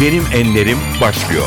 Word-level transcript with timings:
Benim 0.00 0.22
Enlerim 0.34 0.78
başlıyor. 1.00 1.46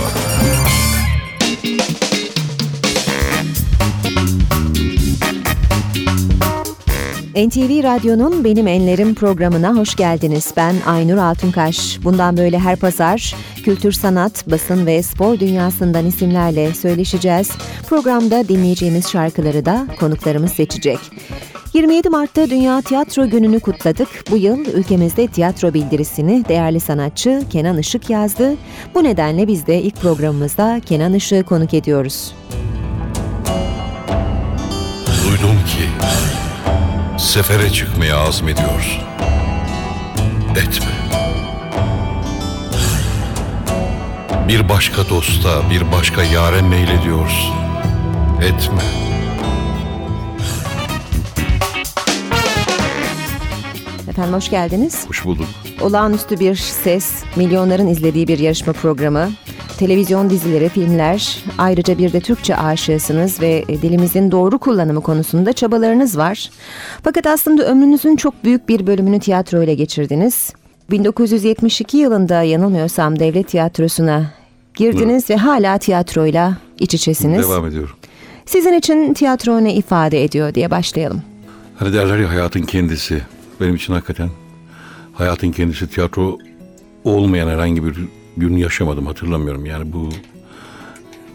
NTV 7.36 7.84
Radyo'nun 7.84 8.44
Benim 8.44 8.68
Enlerim 8.68 9.16
programına 9.16 9.76
hoş 9.76 9.96
geldiniz. 9.96 10.54
Ben 10.58 10.76
Aynur 10.88 11.18
Altunkaş. 11.18 12.00
Bundan 12.04 12.38
böyle 12.38 12.60
her 12.60 12.76
pazar 12.76 13.36
kültür, 13.64 13.92
sanat, 13.92 14.52
basın 14.52 14.86
ve 14.86 15.04
spor 15.04 15.40
dünyasından 15.40 16.06
isimlerle 16.06 16.74
söyleşeceğiz. 16.74 17.52
Programda 17.90 18.48
dinleyeceğimiz 18.48 19.10
şarkıları 19.10 19.66
da 19.66 19.88
konuklarımız 20.00 20.54
seçecek. 20.54 21.00
27 21.74 22.10
Mart'ta 22.10 22.50
Dünya 22.50 22.82
Tiyatro 22.82 23.30
Günü'nü 23.30 23.60
kutladık. 23.60 24.08
Bu 24.32 24.38
yıl 24.38 24.66
ülkemizde 24.66 25.28
tiyatro 25.28 25.74
bildirisini 25.74 26.46
değerli 26.48 26.80
sanatçı 26.80 27.44
Kenan 27.50 27.78
Işık 27.78 28.10
yazdı. 28.10 28.56
Bu 28.96 29.04
nedenle 29.04 29.48
biz 29.48 29.68
de 29.68 29.82
ilk 29.82 29.96
programımızda 29.96 30.82
Kenan 30.86 31.14
Işık'ı 31.14 31.44
konuk 31.44 31.74
ediyoruz. 31.74 32.36
Duydum 35.28 35.58
ki 35.66 36.06
sefere 37.18 37.70
çıkmaya 37.70 38.18
azmediyorsun. 38.18 39.04
Etme. 40.52 40.92
Bir 44.48 44.70
başka 44.70 45.10
dosta, 45.10 45.70
bir 45.70 45.92
başka 45.92 46.24
yare 46.24 46.62
meylediyorsun. 46.62 47.56
Etme. 48.42 49.11
Efendim 54.12 54.34
hoş 54.34 54.50
geldiniz. 54.50 55.08
Hoş 55.08 55.26
bulduk. 55.26 55.46
Olağanüstü 55.82 56.40
bir 56.40 56.56
ses, 56.56 57.24
milyonların 57.36 57.88
izlediği 57.88 58.28
bir 58.28 58.40
yarışma 58.40 58.74
programı. 58.74 59.30
Televizyon 59.78 60.30
dizileri, 60.30 60.70
filmler, 60.70 61.44
ayrıca 61.58 61.98
bir 61.98 62.14
de 62.14 62.20
Türkçe 62.20 62.56
aşığısınız 62.56 63.42
ve 63.42 63.66
dilimizin 63.68 64.32
doğru 64.32 64.60
kullanımı 64.60 65.02
konusunda 65.02 65.54
çabalarınız 65.54 66.18
var. 66.18 66.50
Fakat 67.04 67.28
aslında 67.28 67.64
ömrünüzün 67.64 68.16
çok 68.16 68.44
büyük 68.44 68.70
bir 68.70 68.88
bölümünü 68.88 69.20
tiyatro 69.20 69.64
ile 69.64 69.74
geçirdiniz. 69.76 70.54
1972 70.90 71.98
yılında 71.98 72.42
yanılmıyorsam 72.42 73.20
devlet 73.20 73.48
tiyatrosuna 73.48 74.32
girdiniz 74.76 75.30
ve 75.30 75.36
hala 75.36 75.78
tiyatroyla 75.78 76.58
iç 76.80 76.94
içesiniz. 76.94 77.50
Devam 77.50 77.66
ediyorum. 77.66 77.96
Sizin 78.46 78.74
için 78.74 79.14
tiyatro 79.14 79.64
ne 79.64 79.74
ifade 79.74 80.24
ediyor 80.24 80.54
diye 80.54 80.72
başlayalım. 80.72 81.22
Hani 81.80 81.94
derler 81.94 82.18
ya 82.18 82.30
hayatın 82.30 82.62
kendisi. 82.62 83.22
Benim 83.62 83.76
için 83.76 83.94
hakikaten 83.94 84.30
hayatın 85.14 85.52
kendisi 85.52 85.90
tiyatro 85.90 86.38
olmayan 87.04 87.48
herhangi 87.48 87.84
bir 87.86 87.96
gün 88.38 88.58
yaşamadım 88.58 89.06
hatırlamıyorum. 89.06 89.66
Yani 89.66 89.94
bu 89.94 90.10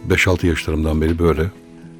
5-6 0.08 0.46
yaşlarımdan 0.46 1.00
beri 1.00 1.18
böyle. 1.18 1.42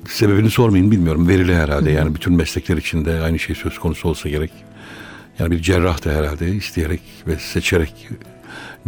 Sebebini 0.08 0.50
sormayın 0.50 0.91
bilmiyorum. 0.91 1.28
Verili 1.28 1.54
herhalde. 1.54 1.91
Yani 1.91 2.14
bütün 2.14 2.34
meslekler 2.34 2.77
içinde 2.77 3.20
aynı 3.20 3.38
şey 3.38 3.56
söz 3.56 3.78
konusu 3.78 4.08
olsa 4.08 4.28
gerek. 4.28 4.50
Yani 5.38 5.50
bir 5.50 5.62
cerrah 5.62 6.04
da 6.04 6.10
herhalde 6.10 6.48
isteyerek 6.48 7.00
ve 7.27 7.36
seçerek 7.36 8.08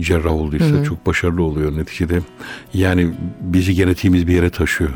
cerrah 0.01 0.33
olduysa 0.33 0.85
çok 0.85 1.07
başarılı 1.07 1.43
oluyor 1.43 1.77
neticede. 1.77 2.21
Yani 2.75 3.11
bizi 3.41 3.75
genetiğimiz 3.75 4.27
bir 4.27 4.35
yere 4.35 4.51
taşıyor. 4.51 4.91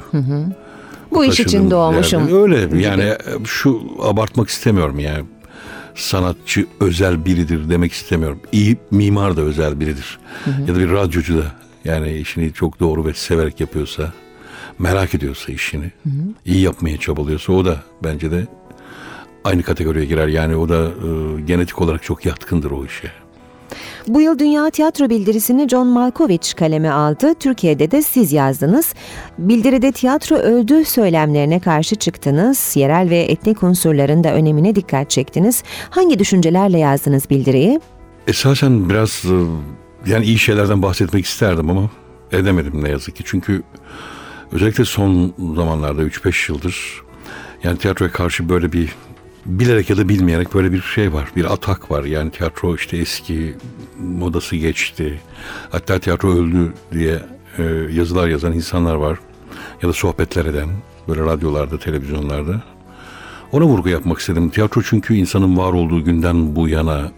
Bu 1.11 1.25
iş 1.25 1.41
için 1.41 1.71
doğmuşum. 1.71 2.21
yerde. 2.21 2.35
Öyle 2.37 2.83
yani 2.83 3.15
şu 3.45 3.83
abartmak 4.03 4.49
istemiyorum 4.49 4.99
yani. 4.99 5.25
Sanatçı 5.95 6.67
özel 6.81 7.25
biridir 7.25 7.69
demek 7.71 7.93
istemiyorum. 7.93 8.41
İyi 8.53 8.77
mimar 8.91 9.37
da 9.37 9.41
özel 9.41 9.81
biridir. 9.81 10.19
Ya 10.69 10.75
da 10.75 10.79
bir 10.79 10.91
radyocu 10.91 11.39
da 11.39 11.45
yani 11.85 12.13
işini 12.13 12.53
çok 12.53 12.81
doğru 12.81 13.07
ve 13.07 13.15
severek 13.15 13.61
yapıyorsa, 13.61 14.13
merak 14.79 15.15
ediyorsa 15.15 15.53
işini, 15.53 15.91
iyi 16.47 16.61
yapmaya 16.61 16.97
çabalıyorsa 16.97 17.53
o 17.53 17.65
da 17.65 17.83
bence 18.05 18.31
de 18.31 18.47
aynı 19.45 19.63
kategoriye 19.63 20.05
girer. 20.05 20.29
Yani 20.29 20.57
o 20.57 20.69
da 20.69 20.85
e, 20.85 21.41
genetik 21.41 21.81
olarak 21.83 22.03
çok 22.03 22.27
yatkındır 22.27 22.71
o 22.71 22.85
işe. 22.85 23.22
Bu 24.09 24.21
yıl 24.21 24.39
Dünya 24.39 24.71
Tiyatro 24.71 25.11
Bildirisini 25.11 25.69
John 25.69 25.87
Malkovich 25.87 26.55
kaleme 26.57 26.91
aldı. 26.91 27.35
Türkiye'de 27.35 27.91
de 27.91 28.03
siz 28.03 28.33
yazdınız. 28.33 28.95
Bildiride 29.39 29.93
tiyatro 29.93 30.37
öldü 30.37 30.85
söylemlerine 30.85 31.61
karşı 31.61 31.97
çıktınız. 31.97 32.77
Yerel 32.77 33.11
ve 33.11 33.19
etnik 33.19 33.63
unsurların 33.63 34.25
da 34.25 34.35
önemine 34.35 34.75
dikkat 34.75 35.11
çektiniz. 35.11 35.63
Hangi 35.91 36.19
düşüncelerle 36.19 36.79
yazdınız 36.79 37.31
bildiriyi? 37.31 37.81
Esasen 38.27 38.91
biraz 38.91 39.25
e, 39.25 39.37
yani 40.11 40.25
iyi 40.25 40.39
şeylerden 40.39 40.83
bahsetmek 40.83 41.25
isterdim 41.27 41.71
ama 41.71 41.91
edemedim 42.33 42.85
ne 42.85 42.89
yazık 42.89 43.17
ki. 43.17 43.23
Çünkü 43.27 43.63
özellikle 44.53 44.85
son 44.85 45.35
zamanlarda 45.57 46.03
3-5 46.03 46.53
yıldır 46.53 47.03
yani 47.65 47.79
tiyatroya 47.79 48.13
karşı 48.13 48.49
böyle 48.49 48.73
bir 48.73 48.95
bilerek 49.47 49.91
ya 49.91 49.97
da 49.97 50.09
bilmeyerek 50.09 50.55
böyle 50.55 50.73
bir 50.73 50.81
şey 50.81 51.13
var. 51.13 51.29
Bir 51.37 51.53
atak 51.53 51.91
var. 51.91 52.05
Yani 52.05 52.31
tiyatro 52.31 52.75
işte 52.75 52.97
eski 52.97 53.55
modası 53.99 54.57
geçti. 54.57 55.21
Hatta 55.71 55.99
tiyatro 55.99 56.33
öldü 56.33 56.73
diye 56.93 57.23
e, 57.59 57.63
yazılar 57.91 58.29
yazan 58.29 58.53
insanlar 58.53 58.95
var. 58.95 59.19
Ya 59.83 59.89
da 59.89 59.93
sohbetler 59.93 60.45
eden 60.45 60.69
böyle 61.09 61.21
radyolarda, 61.21 61.79
televizyonlarda. 61.79 62.63
Ona 63.53 63.65
vurgu 63.65 63.89
yapmak 63.89 64.19
istedim. 64.19 64.51
Tiyatro 64.51 64.83
çünkü 64.83 65.15
insanın 65.15 65.57
var 65.57 65.73
olduğu 65.73 66.05
günden 66.05 66.57
bu 66.57 66.69
yana 66.69 67.13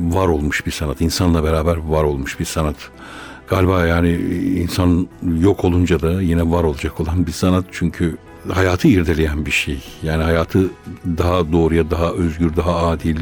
var 0.00 0.28
olmuş 0.28 0.66
bir 0.66 0.70
sanat. 0.70 1.00
İnsanla 1.00 1.44
beraber 1.44 1.76
var 1.76 2.04
olmuş 2.04 2.40
bir 2.40 2.44
sanat. 2.44 2.76
Galiba 3.48 3.86
yani 3.86 4.12
insan 4.56 5.08
yok 5.40 5.64
olunca 5.64 6.00
da 6.00 6.22
yine 6.22 6.50
var 6.50 6.64
olacak 6.64 7.00
olan 7.00 7.26
bir 7.26 7.32
sanat. 7.32 7.64
Çünkü 7.72 8.16
hayatı 8.48 8.88
irdeleyen 8.88 9.46
bir 9.46 9.50
şey. 9.50 9.78
Yani 10.02 10.22
hayatı 10.22 10.70
daha 11.18 11.52
doğruya, 11.52 11.90
daha 11.90 12.12
özgür, 12.12 12.56
daha 12.56 12.76
adil, 12.76 13.16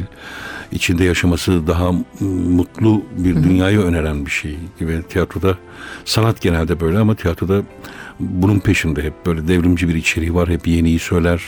içinde 0.71 1.03
yaşaması 1.03 1.67
daha 1.67 1.91
mutlu 2.49 3.03
bir 3.17 3.35
dünyayı 3.35 3.79
öneren 3.79 4.25
bir 4.25 4.31
şey 4.31 4.57
gibi. 4.79 5.03
Tiyatroda 5.09 5.57
sanat 6.05 6.41
genelde 6.41 6.79
böyle 6.79 6.97
ama 6.99 7.15
tiyatroda 7.15 7.61
bunun 8.19 8.59
peşinde 8.59 9.03
hep 9.03 9.25
böyle 9.25 9.47
devrimci 9.47 9.87
bir 9.89 9.95
içeriği 9.95 10.35
var. 10.35 10.49
Hep 10.49 10.67
yeniyi 10.67 10.99
söyler. 10.99 11.41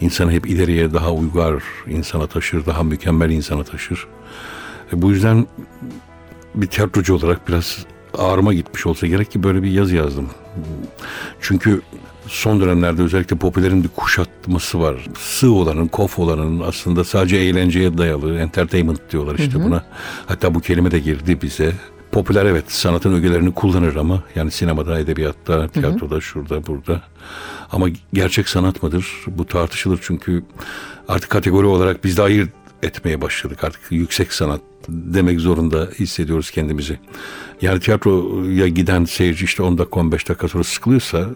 İnsanı 0.00 0.32
hep 0.32 0.46
ileriye 0.46 0.92
daha 0.94 1.12
uygar 1.12 1.62
insana 1.86 2.26
taşır, 2.26 2.66
daha 2.66 2.82
mükemmel 2.82 3.30
insana 3.30 3.64
taşır. 3.64 4.06
E 4.92 5.02
bu 5.02 5.10
yüzden 5.10 5.46
bir 6.54 6.66
tiyatrocu 6.66 7.14
olarak 7.14 7.48
biraz 7.48 7.86
ağrıma 8.18 8.54
gitmiş 8.54 8.86
olsa 8.86 9.06
gerek 9.06 9.30
ki 9.30 9.42
böyle 9.42 9.62
bir 9.62 9.70
yazı 9.70 9.96
yazdım. 9.96 10.28
Çünkü 11.40 11.82
son 12.28 12.60
dönemlerde 12.60 13.02
özellikle 13.02 13.36
popülerin 13.36 13.84
bir 13.84 13.88
kuşatması 13.88 14.80
var. 14.80 15.06
Sığ 15.18 15.52
olanın, 15.52 15.88
kof 15.88 16.18
olanın 16.18 16.60
aslında 16.60 17.04
sadece 17.04 17.36
eğlenceye 17.36 17.98
dayalı, 17.98 18.38
entertainment 18.38 19.12
diyorlar 19.12 19.38
işte 19.38 19.64
buna. 19.64 19.84
Hatta 20.26 20.54
bu 20.54 20.60
kelime 20.60 20.90
de 20.90 20.98
girdi 20.98 21.38
bize. 21.42 21.72
Popüler 22.12 22.44
evet 22.46 22.64
sanatın 22.72 23.14
ögelerini 23.14 23.54
kullanır 23.54 23.96
ama 23.96 24.22
yani 24.34 24.50
sinemada, 24.50 24.98
edebiyatta, 24.98 25.68
tiyatroda, 25.68 26.20
şurada, 26.20 26.66
burada. 26.66 27.02
Ama 27.72 27.86
gerçek 28.12 28.48
sanat 28.48 28.82
mıdır? 28.82 29.06
Bu 29.26 29.46
tartışılır 29.46 29.98
çünkü 30.02 30.44
artık 31.08 31.30
kategori 31.30 31.66
olarak 31.66 32.04
biz 32.04 32.16
de 32.16 32.22
ayırt 32.22 32.50
etmeye 32.82 33.20
başladık. 33.20 33.64
Artık 33.64 33.80
yüksek 33.90 34.32
sanat 34.32 34.60
demek 34.88 35.40
zorunda 35.40 35.88
hissediyoruz 35.98 36.50
kendimizi. 36.50 36.98
Yani 37.62 37.80
tiyatroya 37.80 38.68
giden 38.68 39.04
seyirci 39.04 39.44
işte 39.44 39.62
10 39.62 39.78
dakika 39.78 40.00
15 40.00 40.28
dakika 40.28 40.48
sonra 40.48 40.64
sıkılıyorsa 40.64 41.28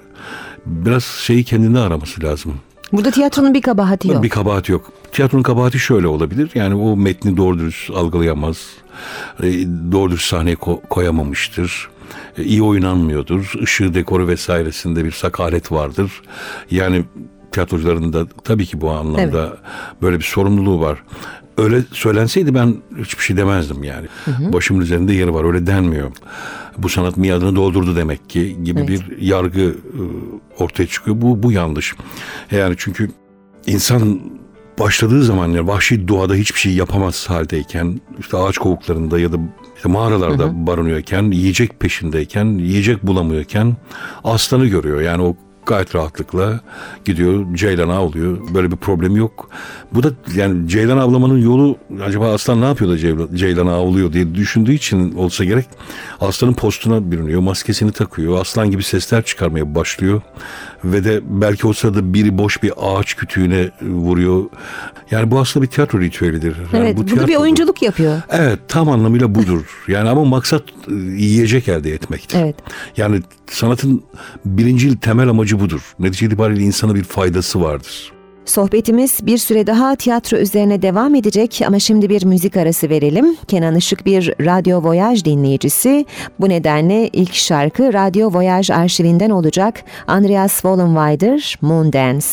biraz 0.66 1.04
şeyi 1.04 1.44
kendinde 1.44 1.78
araması 1.78 2.22
lazım. 2.22 2.54
Burada 2.92 3.10
tiyatronun 3.10 3.54
bir 3.54 3.62
kabahati 3.62 4.09
yok. 4.09 4.22
Bir 4.22 4.28
kabahati 4.28 4.72
yok. 4.72 4.92
Tiyatronun 5.12 5.42
kabahati 5.42 5.78
şöyle 5.78 6.06
olabilir. 6.06 6.50
Yani 6.54 6.74
o 6.74 6.97
metni 6.97 7.36
doğru 7.36 7.59
dürüst 7.59 7.91
algılayamaz. 7.91 8.59
E, 9.42 9.47
Doğru 9.92 10.10
dürüst 10.10 10.28
sahneye 10.28 10.56
ko- 10.56 10.88
koyamamıştır. 10.88 11.88
E, 12.38 12.44
iyi 12.44 12.62
oynanmıyordur. 12.62 13.53
Işığı, 13.60 13.94
dekoru 13.94 14.28
vesairesinde 14.28 15.04
bir 15.04 15.12
sakaret 15.12 15.72
vardır. 15.72 16.22
Yani 16.71 17.04
tiyatrocuların 17.53 18.12
da 18.12 18.27
tabii 18.44 18.66
ki 18.66 18.80
bu 18.80 18.91
anlamda 18.91 19.56
böyle 20.03 20.18
bir 20.18 20.24
sorumluluğu 20.24 20.80
var. 20.80 21.03
Öyle 21.59 21.83
söylenseydi 21.93 22.55
ben 22.55 22.77
hiçbir 22.99 23.22
şey 23.22 23.37
demezdim 23.37 23.84
yani. 23.84 24.07
Başımın 24.53 24.81
üzerinde 24.81 25.15
yeri 25.15 25.34
var 25.34 25.45
öyle 25.45 25.66
denmiyor. 25.66 26.10
Bu 26.78 26.89
sanat 26.89 27.16
miadını 27.16 27.57
doldurdu 27.57 27.97
demek 27.97 28.31
ki 28.31 28.57
gibi 28.65 28.81
Evet. 28.81 28.89
bir 28.89 29.19
yargı 29.22 29.60
e, 29.60 29.75
ortaya 30.59 30.87
çıkıyor. 30.87 31.21
Bu 31.21 31.43
bu 31.43 31.53
yanlış. 31.53 31.95
Yani 32.51 32.75
çünkü 32.78 33.10
insan 33.66 34.21
başladığı 34.78 35.25
zaman 35.25 35.49
yani 35.49 35.66
vahşi 35.66 36.09
doğada 36.09 36.34
hiçbir 36.34 36.60
şey 36.60 36.72
yapamaz 36.72 37.31
haldeyken 37.31 38.01
işte 38.19 38.37
ağaç 38.37 38.59
kovuklarında 38.59 39.19
ya 39.19 39.33
da 39.33 39.37
işte 39.77 39.89
mağaralarda 39.89 40.66
barınıyorken 40.66 41.22
yiyecek 41.31 41.81
peşindeyken 41.81 42.45
yiyecek 42.45 43.03
bulamıyorken 43.03 43.77
aslanı 44.25 44.66
görüyor. 44.66 45.01
Yani 45.01 45.22
o 45.22 45.37
gayet 45.68 45.94
rahatlıkla 45.94 46.60
gidiyor 47.04 47.54
Ceylan 47.54 47.88
avlıyor. 47.88 48.38
Böyle 48.54 48.70
bir 48.70 48.76
problemi 48.76 49.18
yok. 49.18 49.50
Bu 49.94 50.03
da 50.03 50.10
yani 50.34 50.68
Ceylan 50.68 50.98
avlamanın 50.98 51.42
yolu 51.42 51.76
acaba 52.06 52.34
aslan 52.34 52.60
ne 52.60 52.65
yapıyor 52.65 52.91
da 52.91 52.98
Ceylan, 52.98 53.28
Ceylan'ı 53.34 53.72
avlıyor 53.72 54.12
diye 54.12 54.34
düşündüğü 54.34 54.72
için 54.72 55.15
olsa 55.15 55.44
gerek. 55.44 55.66
Aslanın 56.20 56.54
postuna 56.54 57.10
bürünüyor, 57.10 57.41
maskesini 57.41 57.92
takıyor. 57.92 58.41
Aslan 58.41 58.70
gibi 58.70 58.82
sesler 58.82 59.24
çıkarmaya 59.24 59.74
başlıyor. 59.74 60.22
Ve 60.84 61.04
de 61.04 61.20
belki 61.24 61.66
o 61.66 61.72
sırada 61.72 62.14
biri 62.14 62.38
boş 62.38 62.62
bir 62.62 62.72
ağaç 62.76 63.16
kütüğüne 63.16 63.71
vuruyor. 63.82 64.44
Yani 65.10 65.30
bu 65.30 65.38
aslında 65.38 65.66
bir 65.66 65.71
tiyatro 65.71 66.00
ritüelidir. 66.00 66.56
Yani 66.72 66.84
Evet, 66.84 66.97
bu 66.97 67.10
burada 67.10 67.26
bir 67.26 67.36
oyunculuk 67.36 67.82
yapıyor. 67.82 68.22
Evet 68.30 68.59
tam 68.68 68.88
anlamıyla 68.88 69.34
budur. 69.34 69.84
Yani 69.88 70.09
ama 70.09 70.24
maksat 70.24 70.62
e, 70.88 70.94
yiyecek 70.94 71.68
elde 71.68 71.92
etmektir. 71.92 72.38
Evet. 72.41 72.56
Yani 72.97 73.22
sanatın 73.50 74.03
birincil 74.44 74.97
temel 74.97 75.28
amacı 75.28 75.58
budur. 75.60 75.95
Netice 75.99 76.27
itibariyle 76.27 76.63
insana 76.63 76.95
bir 76.95 77.05
faydası 77.05 77.63
vardır. 77.63 78.13
Sohbetimiz 78.45 79.27
bir 79.27 79.39
süre 79.39 79.66
daha 79.66 79.97
tiyatro 79.97 80.37
üzerine 80.37 80.83
devam 80.83 81.15
edecek 81.15 81.60
ama 81.66 81.78
şimdi 81.78 82.09
bir 82.10 82.25
müzik 82.25 82.57
arası 82.57 82.91
verelim. 82.91 83.37
Kenan 83.49 83.77
Işık 83.77 84.07
bir 84.07 84.34
Radyo 84.41 84.83
Voyage 84.83 85.25
dinleyicisi. 85.25 86.07
Bu 86.41 86.49
nedenle 86.49 87.09
ilk 87.09 87.34
şarkı 87.34 87.93
Radyo 87.93 88.33
Voyage 88.33 88.75
arşivinden 88.75 89.31
olacak. 89.31 89.83
Andreas 90.07 90.65
Vollenweider, 90.65 91.59
Moon 91.60 91.93
Dance. 91.93 92.27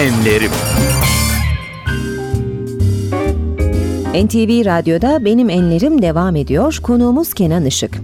Enlerim. 0.00 0.50
NTV 4.14 4.64
Radyo'da 4.64 5.24
Benim 5.24 5.50
Enlerim 5.50 6.02
devam 6.02 6.36
ediyor. 6.36 6.78
Konuğumuz 6.82 7.34
Kenan 7.34 7.64
Işık. 7.64 7.98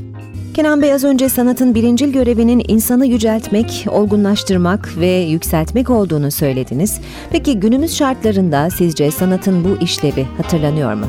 Kenan 0.55 0.83
Bey 0.83 0.93
az 0.93 1.05
önce 1.05 1.29
sanatın 1.29 1.75
birincil 1.75 2.13
görevinin 2.13 2.65
insanı 2.69 3.07
yüceltmek, 3.07 3.87
olgunlaştırmak 3.91 4.97
ve 4.97 5.07
yükseltmek 5.07 5.91
olduğunu 5.91 6.31
söylediniz. 6.31 7.01
Peki 7.31 7.61
günümüz 7.61 7.97
şartlarında 7.97 8.71
sizce 8.71 9.11
sanatın 9.11 9.65
bu 9.65 9.85
işlevi 9.85 10.27
hatırlanıyor 10.37 10.95
mu? 10.95 11.07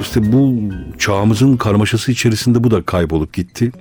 İşte 0.00 0.32
bu 0.32 0.54
çağımızın 0.98 1.56
karmaşası 1.56 2.12
içerisinde 2.12 2.64
bu 2.64 2.70
da 2.70 2.82
kaybolup 2.82 3.32
gitti. 3.32 3.72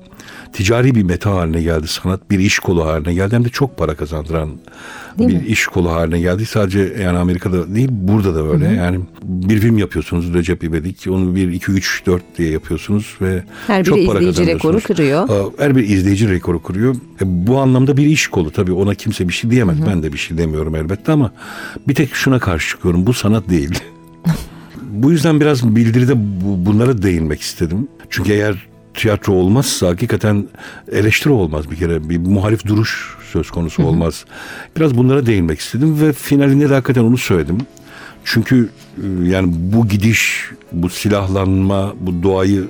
Ticari 0.54 0.96
bir 0.96 1.04
meta 1.04 1.32
haline 1.32 1.62
geldi 1.62 1.88
sanat. 1.88 2.32
Bir 2.32 2.40
iş 2.40 2.60
kolu 2.60 2.86
haline 2.86 3.14
geldi. 3.14 3.36
Hem 3.36 3.46
de 3.46 3.50
çok 3.50 3.78
para 3.78 3.96
kazandıran 3.96 4.50
Değil 5.20 5.30
bir 5.30 5.36
mi? 5.36 5.46
iş 5.48 5.68
kolu 5.68 5.92
haline 5.92 6.20
geldi. 6.20 6.46
Sadece 6.46 6.80
yani 7.02 7.18
Amerika'da 7.18 7.76
değil 7.76 7.90
burada 7.92 8.36
da 8.36 8.44
öyle. 8.48 8.66
Yani 8.66 9.00
bir 9.24 9.60
film 9.60 9.78
yapıyorsunuz 9.78 10.34
Recep 10.34 10.64
İvedik. 10.64 11.06
Onu 11.10 11.36
bir, 11.36 11.52
iki, 11.52 11.72
üç, 11.72 12.04
dört 12.06 12.24
diye 12.38 12.52
yapıyorsunuz 12.52 13.18
ve 13.22 13.44
Her 13.68 13.84
çok 13.84 14.06
para 14.08 14.20
izleyici 14.20 14.42
rekoru 14.42 14.58
kazanıyorsunuz. 14.58 14.84
kırıyor. 14.84 15.52
Her 15.58 15.76
bir 15.76 15.84
izleyici 15.90 16.30
rekoru 16.30 16.62
kuruyor. 16.62 16.96
E, 16.96 17.48
bu 17.48 17.58
anlamda 17.60 17.98
bir 17.98 18.06
iş 18.06 18.28
kolu 18.28 18.52
tabii 18.52 18.72
ona 18.74 18.96
kimse 18.96 19.28
bir 19.28 19.34
şey 19.34 19.52
diyemez. 19.52 19.78
Ben 19.88 20.04
de 20.04 20.14
bir 20.14 20.18
şey 20.18 20.38
demiyorum 20.38 20.76
elbette 20.76 21.12
ama 21.12 21.32
bir 21.88 21.96
tek 21.96 22.16
şuna 22.16 22.40
karşı 22.40 22.70
çıkıyorum. 22.70 23.08
Bu 23.08 23.14
sanat 23.14 23.50
değil. 23.50 23.80
bu 24.82 25.12
yüzden 25.12 25.40
biraz 25.40 25.76
bildiride 25.76 26.14
bu, 26.18 26.66
bunlara 26.66 27.02
değinmek 27.02 27.42
istedim. 27.42 27.88
Çünkü 28.10 28.32
eğer 28.34 28.68
tiyatro 28.94 29.34
olmazsa 29.34 29.88
hakikaten 29.88 30.48
eleştiri 30.92 31.34
olmaz 31.34 31.72
bir 31.72 31.76
kere. 31.76 32.10
Bir 32.10 32.18
muhalif 32.18 32.66
duruş 32.66 33.18
söz 33.32 33.52
konusu 33.52 33.84
olmaz. 33.84 34.26
Biraz 34.78 34.98
bunlara 34.98 35.26
değinmek 35.26 35.60
istedim 35.60 36.02
ve 36.02 36.14
finalinde 36.14 36.70
de 36.70 36.74
hakikaten 36.74 37.04
onu 37.04 37.18
söyledim. 37.18 37.58
Çünkü 38.24 38.70
e, 38.98 39.28
yani 39.28 39.54
bu 39.54 39.88
gidiş, 39.88 40.50
bu 40.72 40.90
silahlanma, 40.90 41.94
bu 42.00 42.24
doğayı 42.24 42.68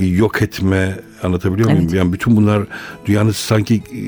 yok 0.00 0.42
etme 0.42 0.98
anlatabiliyor 1.22 1.70
muyum? 1.70 1.84
Evet. 1.84 1.94
Yani 1.94 2.12
bütün 2.12 2.36
bunlar 2.36 2.62
dünyanın 3.06 3.30
sanki 3.30 3.74
e, 3.74 4.02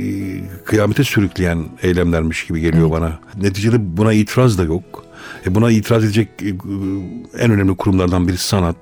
kıyamete 0.65 1.05
sürükleyen 1.05 1.65
eylemlermiş 1.83 2.47
gibi 2.47 2.61
geliyor 2.61 2.91
bana. 2.91 3.19
Neticede 3.41 3.97
buna 3.97 4.13
itiraz 4.13 4.59
da 4.59 4.65
yok. 4.65 5.05
E 5.47 5.55
buna 5.55 5.71
itiraz 5.71 6.05
edecek 6.05 6.29
e, 6.43 6.49
en 7.39 7.51
önemli 7.51 7.77
kurumlardan 7.77 8.29
biri 8.29 8.37
sanat. 8.37 8.77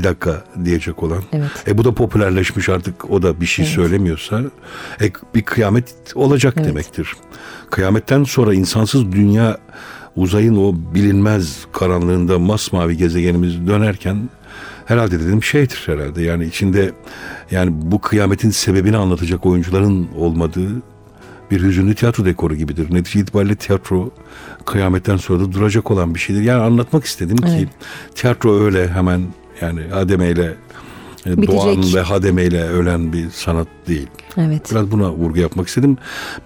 Bir 0.00 0.04
dakika 0.04 0.44
diyecek 0.64 1.02
olan. 1.02 1.22
Evet. 1.32 1.50
E 1.66 1.78
bu 1.78 1.84
da 1.84 1.94
popülerleşmiş 1.94 2.68
artık 2.68 3.10
o 3.10 3.22
da 3.22 3.40
bir 3.40 3.46
şey 3.46 3.64
Evet. 3.64 3.74
söylemiyorsa 3.74 4.42
e, 5.00 5.10
bir 5.34 5.42
kıyamet 5.42 5.94
olacak 6.14 6.54
Evet. 6.56 6.68
demektir. 6.68 7.16
Kıyametten 7.70 8.24
sonra 8.24 8.54
insansız 8.54 9.12
dünya 9.12 9.58
uzayın 10.16 10.56
o 10.56 10.74
bilinmez 10.94 11.58
karanlığında 11.72 12.38
masmavi 12.38 12.96
gezegenimiz 12.96 13.66
dönerken 13.66 14.28
herhalde 14.86 15.20
dedim 15.20 15.42
şeydir 15.42 15.82
herhalde. 15.86 16.22
Yani 16.22 16.44
içinde 16.44 16.92
yani 17.50 17.70
bu 17.74 18.00
kıyametin 18.00 18.50
sebebini 18.50 18.96
anlatacak 18.96 19.46
oyuncuların 19.46 20.08
olmadığı 20.16 20.82
bir 21.50 21.62
hüzünlü 21.62 21.94
tiyatro 21.94 22.24
dekoru 22.24 22.54
gibidir. 22.54 22.94
Netice 22.94 23.20
itibariyle 23.20 23.54
tiyatro 23.54 24.10
kıyametten 24.66 25.16
sonra 25.16 25.40
da 25.40 25.52
duracak 25.52 25.90
olan 25.90 26.14
bir 26.14 26.20
şeydir. 26.20 26.42
Yani 26.42 26.62
anlatmak 26.62 27.04
istedim 27.04 27.36
Evet. 27.42 27.58
ki 27.60 27.68
tiyatro 28.14 28.60
öyle 28.60 28.88
hemen 28.88 29.20
yani 29.60 29.80
hademeyle 29.92 30.54
e, 31.26 31.36
Bitecek. 31.36 31.48
doğan 31.48 31.94
ve 31.94 32.00
hademeyle 32.00 32.64
ölen 32.64 33.12
bir 33.12 33.30
sanat 33.30 33.68
değil. 33.88 34.06
Evet. 34.36 34.70
Biraz 34.70 34.90
buna 34.90 35.12
vurgu 35.12 35.38
yapmak 35.38 35.68
istedim. 35.68 35.96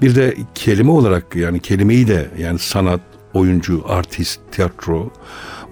Bir 0.03 0.15
de 0.15 0.35
kelime 0.55 0.91
olarak 0.91 1.37
yani 1.37 1.61
kelimeyi 1.61 2.09
de 2.09 2.29
yani 2.39 2.59
sanat, 2.59 3.01
oyuncu, 3.35 3.85
artist, 3.89 4.41
tiyatro 4.53 5.11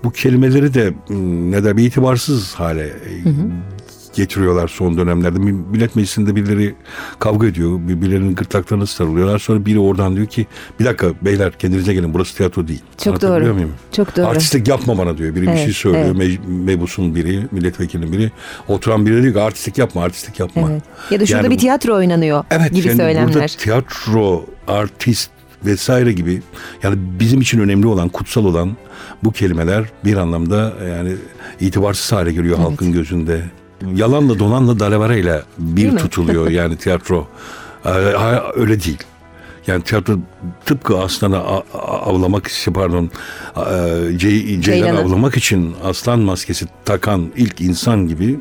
bu 0.05 0.11
kelimeleri 0.11 0.75
de 0.75 0.95
m, 1.09 1.51
ne 1.51 1.65
der 1.65 1.77
bir 1.77 1.85
itibarsız 1.85 2.55
hale 2.55 2.87
e, 2.87 2.93
getiriyorlar 4.15 4.69
son 4.69 4.97
dönemlerde. 4.99 5.39
Millet 5.39 5.97
Meclisi'nde 5.97 6.37
birileri 6.37 6.75
kavga 7.19 7.47
ediyor. 7.47 7.79
Birbirlerinin 7.89 8.35
gırtlaklarını 8.35 8.87
sarılıyorlar. 8.87 9.39
Sonra 9.39 9.67
biri 9.67 9.79
oradan 9.79 10.17
diyor 10.17 10.27
ki 10.27 10.47
bir 10.81 10.85
dakika 10.85 11.07
beyler 11.23 11.53
kendinize 11.59 11.95
gelin 11.95 12.15
burası 12.15 12.37
tiyatro 12.37 12.69
değil. 12.69 12.83
Çok 13.05 13.23
doğru. 13.23 13.55
Muyum? 13.55 13.73
Çok 13.93 14.17
doğru. 14.17 14.27
Artistlik 14.27 14.69
yapma 14.69 14.99
bana 14.99 15.19
diyor. 15.19 15.35
Biri 15.35 15.43
bir 15.43 15.49
Evet, 15.49 15.65
şey 15.65 15.73
söylüyor. 15.73 16.05
evet. 16.17 16.17
Me- 16.41 16.65
mebusun 16.65 17.15
biri, 17.15 17.43
milletvekilinin 17.53 18.13
biri. 18.13 18.31
Oturan 18.69 19.07
biri 19.07 19.23
diyor 19.23 19.35
ki 19.35 19.41
artistlik 19.41 19.79
yapma, 19.79 20.03
artistlik 20.05 20.41
yapma. 20.41 20.71
Evet. 20.71 20.83
Ya 21.11 21.21
da 21.21 21.27
şurada 21.27 21.43
Yani 21.43 21.55
bir 21.55 21.59
tiyatro 21.59 21.95
oynanıyor 21.95 22.45
Evet 22.51 22.75
gibi 22.75 22.89
yani 22.89 22.97
söylemler. 22.97 23.35
burada 23.35 23.47
tiyatro, 23.47 24.45
artist 24.69 25.31
vesaire 25.67 26.13
gibi 26.13 26.43
yani 26.83 26.97
bizim 27.21 27.41
için 27.41 27.61
önemli 27.61 27.87
olan, 27.87 28.09
kutsal 28.09 28.45
olan 28.45 28.77
bu 29.25 29.33
kelimeler 29.33 29.85
bir 30.05 30.17
anlamda 30.17 30.73
yani 30.89 31.13
itibarsız 31.61 32.13
hale 32.13 32.33
geliyor 32.33 32.57
Evet. 32.59 32.69
halkın 32.71 32.93
gözünde. 32.93 33.43
Yalanla 33.95 34.39
donanla 34.39 34.79
dalavarayla 34.79 35.43
Değil 35.59 35.87
bir 35.89 35.93
mi? 35.93 35.99
tutuluyor 35.99 36.51
yani 36.61 36.77
tiyatro. 36.77 37.27
Ee, 37.85 37.89
Öyle 38.57 38.83
değil. 38.85 38.99
Yani 39.67 39.83
tiyatro 39.83 40.17
tıpkı 40.65 40.99
aslanı 40.99 41.39
avlamak 41.83 42.47
için 42.47 42.73
pardon 42.73 43.11
e, 43.57 43.61
ce- 43.61 44.61
ceylan 44.61 44.97
avlamak 44.97 45.37
için 45.37 45.75
aslan 45.85 46.21
maskesi 46.21 46.67
takan 46.85 47.33
ilk 47.37 47.61
insan 47.61 48.09
gibi 48.09 48.39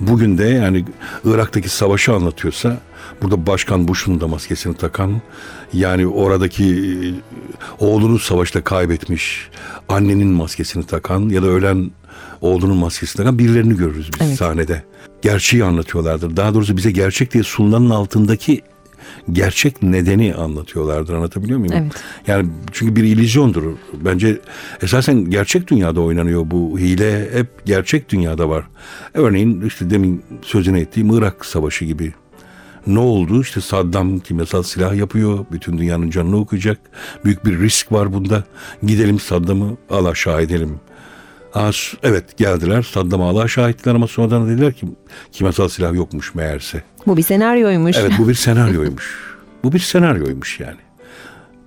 bugün 0.00 0.38
de 0.38 0.44
yani 0.44 0.84
Irak'taki 1.24 1.68
savaşı 1.68 2.12
anlatıyorsa 2.14 2.76
burada 3.22 3.46
Başkan 3.46 3.88
Bush'un 3.88 4.20
da 4.20 4.28
maskesini 4.28 4.76
takan 4.76 5.20
yani 5.72 6.06
oradaki 6.06 6.64
e, 6.68 7.84
oğlunu 7.84 8.18
savaşta 8.18 8.60
kaybetmiş 8.64 9.48
annenin 9.88 10.28
maskesini 10.28 10.86
takan 10.86 11.28
ya 11.28 11.42
da 11.42 11.46
ölen 11.46 11.90
oğlunun 12.40 12.76
maskesini 12.76 13.16
takan 13.16 13.38
birilerini 13.38 13.76
görürüz 13.76 14.10
biz 14.20 14.26
Evet. 14.28 14.38
sahnede. 14.38 14.82
Gerçeği 15.22 15.64
anlatıyorlardır. 15.64 16.36
Daha 16.36 16.54
doğrusu 16.54 16.76
bize 16.76 16.90
gerçek 16.90 17.32
diye 17.32 17.42
sunulanın 17.44 17.90
altındaki 17.90 18.62
gerçek 19.32 19.82
nedeni 19.82 20.34
anlatıyorlardır. 20.34 21.14
Anlatabiliyor 21.14 21.58
muyum? 21.58 21.74
Evet. 21.76 21.92
Yani 22.26 22.48
çünkü 22.72 22.96
bir 22.96 23.04
illüzyondur. 23.04 23.62
Bence 23.92 24.40
esasen 24.82 25.30
gerçek 25.30 25.68
dünyada 25.68 26.00
oynanıyor 26.00 26.42
bu 26.50 26.78
hile 26.78 27.32
hep 27.32 27.66
gerçek 27.66 28.08
dünyada 28.08 28.48
var. 28.48 28.64
Örneğin 29.14 29.60
işte 29.60 29.90
demin 29.90 30.22
sözünü 30.42 30.80
ettiğim 30.80 31.18
Irak 31.18 31.46
Savaşı 31.46 31.84
gibi. 31.84 32.12
Ne 32.86 32.98
oldu? 32.98 33.40
İşte 33.40 33.60
Saddam 33.60 34.18
kimyasal 34.18 34.62
silah 34.62 34.94
yapıyor. 34.94 35.46
Bütün 35.52 35.78
dünyanın 35.78 36.10
canını 36.10 36.36
okuyacak. 36.36 36.78
Büyük 37.24 37.44
bir 37.44 37.58
risk 37.60 37.92
var 37.92 38.12
bunda. 38.12 38.44
Gidelim 38.82 39.20
Saddam'ı 39.20 39.76
al 39.90 40.04
aşağı 40.04 40.42
edelim. 40.42 40.80
Ha, 41.56 41.72
s- 41.72 41.96
evet 42.02 42.36
geldiler 42.38 42.82
Saddam'ı 42.82 43.24
al 43.24 43.36
aşağı 43.36 43.70
ettiler 43.70 43.94
ama 43.94 44.06
sonradan 44.06 44.48
dediler 44.48 44.72
ki 44.72 44.86
kimyasal 45.32 45.68
silah 45.68 45.94
yokmuş 45.94 46.34
meğerse. 46.34 46.82
Bu 47.06 47.16
bir 47.16 47.22
senaryoymuş. 47.22 47.96
Evet 47.96 48.12
bu 48.18 48.28
bir 48.28 48.34
senaryoymuş. 48.46 49.36
bu 49.64 49.72
bir 49.72 49.78
senaryoymuş 49.78 50.60
yani. 50.60 50.76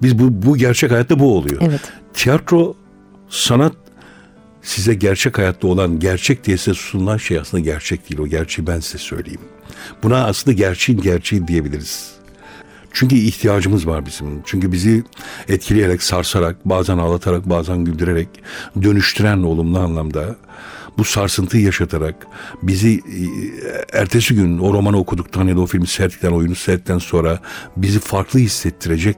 Biz 0.01 0.19
bu, 0.19 0.47
bu 0.47 0.57
gerçek 0.57 0.91
hayatta 0.91 1.19
bu 1.19 1.37
oluyor. 1.37 1.61
Evet. 1.61 1.81
Tiyatro, 2.13 2.75
sanat 3.29 3.73
size 4.61 4.93
gerçek 4.93 5.37
hayatta 5.37 5.67
olan 5.67 5.99
gerçek 5.99 6.43
diye 6.45 6.57
size 6.57 6.73
sunulan 6.73 7.17
şey 7.17 7.39
aslında 7.39 7.61
gerçek 7.63 8.09
değil. 8.09 8.21
O 8.21 8.27
gerçeği 8.27 8.67
ben 8.67 8.79
size 8.79 8.97
söyleyeyim. 8.97 9.41
Buna 10.03 10.25
aslında 10.25 10.55
gerçeğin 10.57 11.01
gerçeği 11.01 11.47
diyebiliriz. 11.47 12.11
Çünkü 12.93 13.15
ihtiyacımız 13.15 13.87
var 13.87 14.05
bizim. 14.05 14.41
Çünkü 14.45 14.71
bizi 14.71 15.03
etkileyerek, 15.47 16.03
sarsarak, 16.03 16.65
bazen 16.65 16.97
ağlatarak, 16.97 17.49
bazen 17.49 17.77
güldürerek, 17.85 18.29
dönüştüren 18.81 19.43
olumlu 19.43 19.79
anlamda 19.79 20.35
bu 20.97 21.03
sarsıntıyı 21.03 21.63
yaşatarak 21.63 22.27
bizi 22.63 22.93
e, 22.93 23.23
ertesi 23.99 24.35
gün 24.35 24.59
o 24.59 24.73
romanı 24.73 24.97
okuduktan 24.97 25.47
ya 25.47 25.55
da 25.55 25.61
o 25.61 25.65
filmi 25.65 25.87
seyrettikten, 25.87 26.31
oyunu 26.31 26.55
seyrettikten 26.55 26.97
sonra 26.97 27.39
bizi 27.77 27.99
farklı 27.99 28.39
hissettirecek 28.39 29.17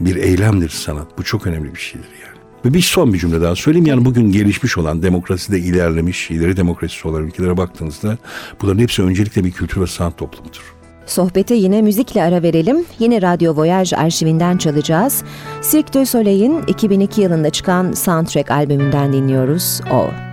bir 0.00 0.16
eylemdir 0.16 0.68
sanat. 0.68 1.18
Bu 1.18 1.24
çok 1.24 1.46
önemli 1.46 1.74
bir 1.74 1.80
şeydir 1.80 2.08
yani. 2.26 2.38
Ve 2.64 2.74
bir 2.74 2.82
son 2.82 3.12
bir 3.12 3.18
cümle 3.18 3.40
daha 3.40 3.56
söyleyeyim. 3.56 3.86
Yani 3.86 4.04
bugün 4.04 4.32
gelişmiş 4.32 4.78
olan, 4.78 5.02
demokraside 5.02 5.58
ilerlemiş, 5.58 6.30
ileri 6.30 6.56
demokrasisi 6.56 7.08
olan 7.08 7.26
ülkelere 7.26 7.56
baktığınızda 7.56 8.18
bunların 8.62 8.78
hepsi 8.78 9.02
öncelikle 9.02 9.44
bir 9.44 9.52
kültür 9.52 9.80
ve 9.80 9.86
sanat 9.86 10.18
toplumudur. 10.18 10.77
Sohbete 11.08 11.54
yine 11.54 11.82
müzikle 11.82 12.22
ara 12.22 12.42
verelim. 12.42 12.84
Yine 12.98 13.22
Radyo 13.22 13.56
Voyage 13.56 13.96
arşivinden 13.96 14.56
çalacağız. 14.56 15.22
Cirque 15.70 15.92
du 15.92 16.06
Soleil'in 16.06 16.62
2002 16.66 17.20
yılında 17.20 17.50
çıkan 17.50 17.92
soundtrack 17.92 18.50
albümünden 18.50 19.12
dinliyoruz. 19.12 19.80
O. 19.92 20.27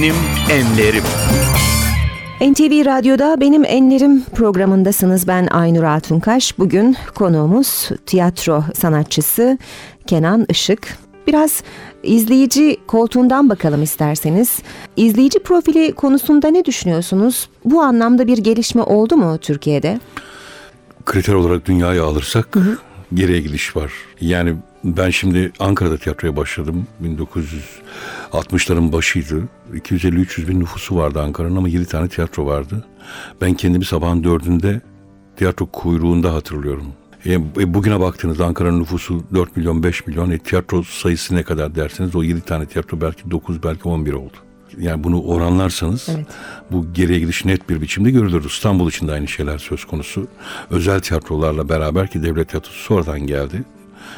Benim 0.00 0.14
Enlerim. 0.50 1.02
NTV 2.40 2.86
Radyo'da 2.86 3.40
Benim 3.40 3.64
Enlerim 3.64 4.24
programındasınız. 4.24 5.28
Ben 5.28 5.46
Aynur 5.46 5.82
Altunkaş. 5.82 6.58
Bugün 6.58 6.96
konuğumuz 7.14 7.88
tiyatro 8.06 8.64
sanatçısı 8.74 9.58
Kenan 10.06 10.46
Işık. 10.48 10.98
Biraz 11.26 11.62
izleyici 12.02 12.76
koltuğundan 12.86 13.48
bakalım 13.48 13.82
isterseniz. 13.82 14.58
İzleyici 14.96 15.38
profili 15.38 15.92
konusunda 15.92 16.48
ne 16.48 16.64
düşünüyorsunuz? 16.64 17.48
Bu 17.64 17.82
anlamda 17.82 18.26
bir 18.26 18.38
gelişme 18.38 18.82
oldu 18.82 19.16
mu 19.16 19.38
Türkiye'de? 19.38 20.00
Kriter 21.04 21.34
olarak 21.34 21.66
dünyayı 21.66 22.02
alırsak 22.02 22.56
geriye 23.14 23.40
gidiş 23.40 23.76
var. 23.76 23.92
Yani 24.20 24.54
ben 24.84 25.10
şimdi 25.10 25.52
Ankara'da 25.58 25.96
tiyatroya 25.96 26.36
başladım. 26.36 26.86
1960'ların 28.32 28.92
başıydı. 28.92 29.48
250-300 29.74 30.48
bin 30.48 30.60
nüfusu 30.60 30.96
vardı 30.96 31.20
Ankara'nın 31.20 31.56
ama 31.56 31.68
7 31.68 31.86
tane 31.86 32.08
tiyatro 32.08 32.46
vardı. 32.46 32.84
Ben 33.40 33.54
kendimi 33.54 33.84
sabahın 33.84 34.24
dördünde 34.24 34.80
tiyatro 35.36 35.66
kuyruğunda 35.66 36.34
hatırlıyorum. 36.34 36.86
E, 37.26 37.32
e, 37.32 37.74
bugüne 37.74 38.00
baktığınızda 38.00 38.46
Ankara'nın 38.46 38.80
nüfusu 38.80 39.22
4 39.34 39.56
milyon 39.56 39.82
5 39.82 40.06
milyon. 40.06 40.30
E, 40.30 40.38
tiyatro 40.38 40.82
sayısı 40.82 41.34
ne 41.34 41.42
kadar 41.42 41.74
derseniz 41.74 42.16
o 42.16 42.22
7 42.22 42.40
tane 42.40 42.66
tiyatro 42.66 43.00
belki 43.00 43.30
9 43.30 43.62
belki 43.62 43.88
11 43.88 44.12
oldu. 44.12 44.36
Yani 44.78 45.04
bunu 45.04 45.22
oranlarsanız 45.22 46.08
Evet. 46.08 46.26
bu 46.70 46.92
geriye 46.92 47.18
gidiş 47.18 47.44
net 47.44 47.68
bir 47.68 47.80
biçimde 47.80 48.10
görülür. 48.10 48.44
İstanbul 48.44 48.88
için 48.88 49.08
de 49.08 49.12
aynı 49.12 49.28
şeyler 49.28 49.58
söz 49.58 49.84
konusu. 49.84 50.26
Özel 50.70 51.00
tiyatrolarla 51.00 51.68
beraber 51.68 52.10
ki 52.10 52.22
devlet 52.22 52.48
tiyatrosu 52.48 52.78
sonradan 52.78 53.20
geldi. 53.20 53.64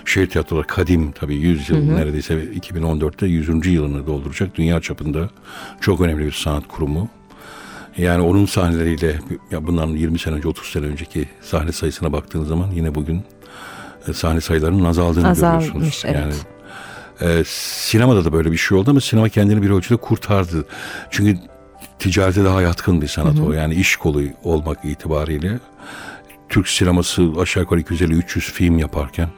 Şehir 0.05 0.27
tiyatroları 0.27 0.67
kadim 0.67 1.13
tabii 1.13 1.35
100 1.35 1.71
yıl 1.71 1.83
neredeyse 1.85 2.35
2014'te 2.35 3.27
100. 3.27 3.67
yılını 3.67 4.07
dolduracak. 4.07 4.55
Dünya 4.55 4.81
çapında 4.81 5.31
çok 5.81 6.01
önemli 6.01 6.27
bir 6.27 6.33
sanat 6.33 6.69
kurumu. 6.69 7.09
Yani 7.99 8.23
onun 8.23 8.47
sahneleriyle 8.47 9.19
ya 9.51 9.67
bundan 9.67 9.87
20 9.87 10.19
sene 10.19 10.35
önce 10.35 10.49
30 10.49 10.67
sene 10.69 10.87
önceki 10.87 11.29
sahne 11.43 11.73
sayısına 11.73 12.13
baktığınız 12.13 12.49
zaman 12.49 12.71
yine 12.71 12.95
bugün 12.95 13.23
e, 14.09 14.13
sahne 14.13 14.41
sayılarının 14.41 14.85
azaldığını 14.85 15.29
Azalmış, 15.29 15.67
görüyorsunuz. 15.67 16.03
evet. 16.07 16.17
Yani 16.17 16.35
e, 17.41 17.43
sinemada 17.47 18.25
da 18.25 18.33
böyle 18.33 18.53
bir 18.53 18.57
şey 18.57 18.79
oldu 18.79 18.91
ama 18.91 19.01
sinema 19.01 19.29
kendini 19.29 19.63
bir 19.63 19.71
ölçüde 19.71 19.97
kurtardı. 19.97 20.67
Çünkü 21.11 21.39
ticarete 21.99 22.45
daha 22.45 22.63
yatkın 22.63 23.03
bir 23.03 23.09
sanat 23.09 23.41
o. 23.41 23.53
Yani 23.53 23.75
iş 23.75 23.97
kolu 23.97 24.23
olmak 24.45 24.85
itibariyle 24.85 25.59
Türk 26.49 26.69
sineması 26.69 27.31
aşağı 27.41 27.63
yukarı 27.63 27.81
250-300 27.81 28.41
film 28.41 28.79
yaparken 28.79 29.29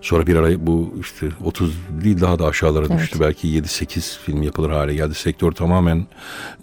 sonra 0.00 0.26
bir 0.26 0.36
ara 0.36 0.66
bu 0.66 0.94
işte 1.00 1.28
30 1.44 1.72
değil 2.04 2.20
daha 2.20 2.38
da 2.38 2.46
aşağılara 2.46 2.98
düştü. 2.98 3.20
Belki 3.20 3.48
7-8 3.48 4.18
film 4.18 4.42
yapılır 4.42 4.70
hale 4.70 4.94
geldi. 4.94 5.14
Sektör 5.14 5.52
tamamen 5.52 6.06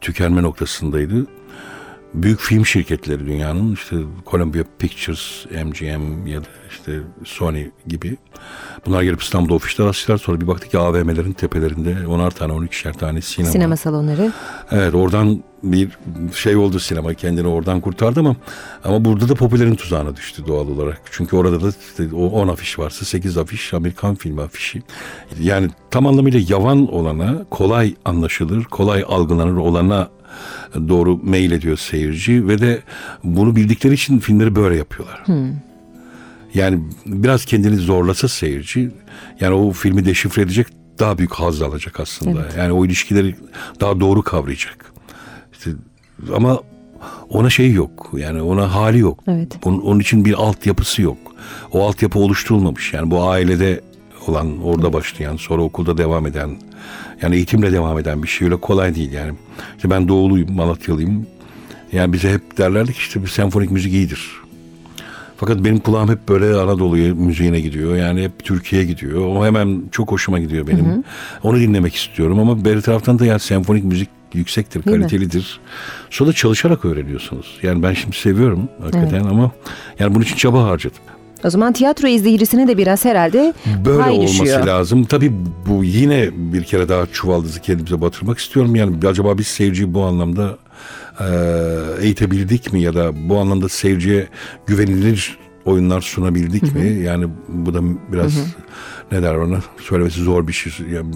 tükenme 0.02 0.42
noktasındaydı. 0.44 1.26
Büyük 2.16 2.40
film 2.40 2.66
şirketleri 2.66 3.26
dünyanın 3.26 3.74
işte 3.74 3.96
Columbia 4.32 4.64
Pictures, 4.80 5.46
MGM 5.66 6.28
ya 6.28 6.42
da 6.42 6.48
işte 6.70 7.00
Sony 7.24 7.66
gibi 7.88 8.18
bunlar 8.86 9.04
gelip 9.04 9.22
İstanbul'da 9.22 9.54
ofisler 9.54 9.86
açtılar. 9.86 10.18
Sonra 10.18 10.42
bir 10.42 10.48
baktık 10.48 10.72
ki 10.72 10.78
AVM'lerin 10.78 11.34
tepelerinde 11.34 11.92
10'ar 11.92 12.32
tane 12.32 12.54
12'şer 12.54 12.94
tane 12.94 13.22
sinema. 13.22 13.52
Sinema 13.52 13.78
salonları. 13.78 14.32
Evet 14.72 14.96
oradan 14.96 15.44
bir 15.64 15.90
şey 16.36 16.56
oldu 16.56 16.80
sinema 16.80 17.14
kendini 17.14 17.48
oradan 17.48 17.82
kurtardı 17.82 18.20
ama 18.20 18.36
ama 18.84 19.06
burada 19.06 19.30
da 19.30 19.36
popülerin 19.36 19.76
tuzağına 19.76 20.16
düştü 20.16 20.48
doğal 20.48 20.68
olarak. 20.68 21.02
Çünkü 21.12 21.36
orada 21.36 21.62
da 21.62 21.70
işte 21.90 22.16
o 22.16 22.26
10 22.26 22.48
afiş 22.48 22.80
varsa 22.80 23.06
8 23.06 23.38
afiş 23.38 23.74
Amerikan 23.74 24.16
filmi 24.16 24.42
afişi. 24.42 24.84
Yani 25.40 25.70
tam 25.92 26.08
anlamıyla 26.08 26.40
yavan 26.50 26.94
olana 26.94 27.46
kolay 27.50 27.96
anlaşılır, 28.06 28.64
kolay 28.64 29.06
algılanır 29.08 29.58
olana 29.58 30.10
doğru 30.88 31.18
mail 31.24 31.52
ediyor 31.52 31.78
seyirci 31.78 32.48
ve 32.48 32.60
de 32.62 32.82
bunu 33.24 33.56
bildikleri 33.56 33.94
için 33.94 34.20
filmleri 34.20 34.56
böyle 34.56 34.78
yapıyorlar. 34.78 35.24
Yani 36.54 36.80
biraz 37.06 37.46
kendini 37.46 37.76
zorlasa 37.76 38.28
seyirci 38.28 38.92
yani 39.40 39.54
o 39.54 39.72
filmi 39.72 40.06
deşifre 40.06 40.42
edecek 40.42 40.68
daha 41.00 41.18
büyük 41.18 41.34
haz 41.34 41.62
alacak 41.62 42.00
aslında. 42.00 42.48
Yani 42.58 42.72
o 42.72 42.86
ilişkileri 42.86 43.36
daha 43.82 44.00
doğru 44.00 44.22
kavrayacak. 44.24 44.94
İşte 45.54 45.72
ama 46.36 46.60
ona 47.30 47.50
şey 47.50 47.72
yok. 47.72 48.12
Yani 48.18 48.42
ona 48.42 48.76
hali 48.76 49.00
yok. 49.00 49.24
Evet. 49.28 49.58
Onun, 49.66 49.82
onun 49.82 50.00
için 50.00 50.26
bir 50.26 50.34
altyapısı 50.34 51.02
yok. 51.02 51.18
O 51.72 51.88
altyapı 51.88 52.20
oluşturulmamış. 52.20 52.94
Yani 52.94 53.12
bu 53.12 53.24
ailede 53.24 53.82
olan, 54.30 54.62
orada 54.64 54.94
başlayan, 54.94 55.36
sonra 55.38 55.62
okulda 55.62 55.98
devam 55.98 56.28
eden, 56.28 56.58
yani 57.22 57.36
eğitimle 57.36 57.72
devam 57.72 58.00
eden 58.00 58.24
bir 58.24 58.28
şey 58.28 58.46
öyle 58.46 58.56
kolay 58.56 58.96
değil 58.96 59.12
yani. 59.12 59.34
İşte 59.76 59.90
ben 59.90 60.08
doğuluyum, 60.08 60.56
Malatyalıyım. 60.56 61.28
Yani 61.92 62.14
bize 62.14 62.34
hep 62.34 62.58
derlerdi 62.58 62.94
ki 62.94 63.00
işte 63.00 63.22
bir 63.22 63.28
senfonik 63.28 63.72
müzik 63.72 63.94
iyidir. 63.94 64.32
Fakat 65.38 65.64
benim 65.64 65.80
kulağım 65.80 66.10
hep 66.10 66.30
böyle 66.30 66.56
Anadolu 66.56 66.96
müziğine 66.96 67.60
gidiyor. 67.60 67.96
Yani 67.96 68.24
hep 68.24 68.44
Türkiye'ye 68.44 68.88
gidiyor. 68.88 69.28
O 69.28 69.46
hemen 69.46 69.84
çok 69.92 70.12
hoşuma 70.12 70.40
gidiyor 70.40 70.68
benim. 70.68 71.04
Onu 71.44 71.60
dinlemek 71.60 71.96
istiyorum 71.96 72.40
ama 72.40 72.66
bir 72.66 72.82
taraftan 72.82 73.20
da 73.20 73.26
yani 73.26 73.40
senfonik 73.40 73.84
müzik 73.84 74.10
yüksektir, 74.34 74.86
Değil 74.86 74.98
mi? 74.98 75.02
kalitelidir. 75.02 75.60
Sonra 76.10 76.34
çalışarak 76.34 76.86
öğreniyorsunuz. 76.86 77.58
Yani 77.64 77.84
ben 77.84 77.94
şimdi 77.94 78.18
seviyorum 78.18 78.70
hakikaten 78.82 79.24
ama 79.24 79.52
yani 80.00 80.16
bunun 80.16 80.24
için 80.24 80.36
çaba 80.36 80.64
harcadım. 80.64 81.02
O 81.44 81.50
zaman 81.50 81.74
tiyatro 81.74 82.08
izleyicisine 82.08 82.68
de 82.68 82.78
biraz 82.78 83.06
herhalde 83.06 83.54
Böyle 83.86 84.02
pay 84.04 84.12
olması 84.12 84.34
düşüyor. 84.44 84.66
lazım. 84.66 85.04
Tabii 85.06 85.32
bu 85.70 85.84
yine 85.84 86.30
bir 86.34 86.64
kere 86.64 86.90
daha 86.90 87.06
çuvaldızı 87.06 87.62
kendimize 87.62 88.02
batırmak 88.02 88.38
istiyorum. 88.38 88.76
Yani 88.76 89.08
acaba 89.08 89.38
biz 89.38 89.48
seyirciyi 89.48 89.94
bu 89.94 90.04
anlamda 90.04 90.58
e, 91.20 91.26
eğitebildik 92.02 92.74
mi 92.74 92.82
ya 92.82 92.94
da 92.94 93.30
bu 93.30 93.38
anlamda 93.38 93.70
seyirciye 93.70 94.28
güvenilir 94.68 95.38
oyunlar 95.66 96.02
sunabildik 96.02 96.76
mi? 96.76 96.94
Yani 97.04 97.26
bu 97.50 97.74
da 97.74 97.80
biraz 98.14 98.34
ne 99.12 99.24
der 99.24 99.36
ona 99.36 99.60
söylemesi 99.82 100.22
zor 100.24 100.48
bir 100.48 100.54
şey. 100.54 100.74
Yani 100.94 101.14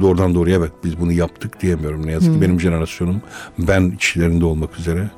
doğrudan 0.00 0.34
doğruya 0.34 0.56
evet 0.56 0.72
biz 0.84 1.00
bunu 1.00 1.12
yaptık 1.12 1.60
diyemiyorum. 1.62 2.06
Ne 2.06 2.12
yazık 2.12 2.34
ki 2.34 2.40
benim 2.40 2.60
jenerasyonum 2.60 3.22
ben 3.58 3.90
içlerinde 3.96 4.44
olmak 4.44 4.78
üzere 4.78 5.10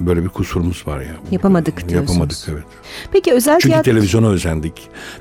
böyle 0.00 0.24
bir 0.24 0.28
kusurumuz 0.28 0.86
var 0.86 1.00
ya. 1.00 1.16
Yapamadık 1.30 1.88
diyorsunuz. 1.88 2.10
Yapamadık 2.10 2.38
evet. 2.48 2.64
Peki 3.12 3.32
özel 3.32 3.54
Çünkü 3.54 3.68
tiyatro... 3.68 3.90
televizyona 3.90 4.28
özendik. 4.28 4.72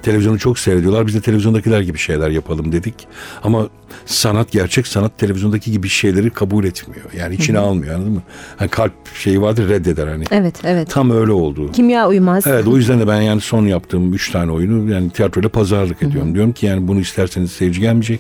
Televizyonu 0.03 0.39
çok 0.39 0.59
seyrediyorlar. 0.59 1.07
Biz 1.07 1.15
de 1.15 1.21
televizyondakiler 1.21 1.81
gibi 1.81 1.97
şeyler 1.97 2.29
yapalım 2.29 2.71
dedik. 2.71 3.07
Ama 3.43 3.67
sanat, 4.05 4.51
gerçek 4.51 4.87
sanat 4.87 5.17
televizyondaki 5.17 5.71
gibi 5.71 5.89
şeyleri 5.89 6.29
kabul 6.29 6.65
etmiyor. 6.65 7.05
Yani 7.17 7.35
içine 7.35 7.59
almıyor 7.59 7.95
anladın 7.95 8.13
mı? 8.13 8.21
Hani 8.57 8.69
kalp 8.69 8.93
şeyi 9.15 9.41
vardır 9.41 9.69
reddeder 9.69 10.07
hani. 10.07 10.23
Evet, 10.31 10.55
evet. 10.63 10.89
Tam 10.89 11.11
öyle 11.11 11.31
oldu. 11.31 11.71
Kimya 11.71 12.07
uymaz. 12.07 12.47
Evet 12.47 12.67
o 12.71 12.77
yüzden 12.77 12.99
de 12.99 13.07
ben 13.07 13.21
yani 13.21 13.41
son 13.41 13.65
yaptığım 13.65 14.13
üç 14.13 14.31
tane 14.31 14.51
oyunu 14.51 14.93
yani 14.93 15.09
tiyatroyla 15.09 15.49
pazarlık 15.49 16.03
ediyorum. 16.03 16.33
Diyorum 16.33 16.51
ki 16.51 16.65
yani 16.65 16.87
bunu 16.87 16.99
isterseniz 16.99 17.51
seyirci 17.51 17.81
gelmeyecek. 17.81 18.19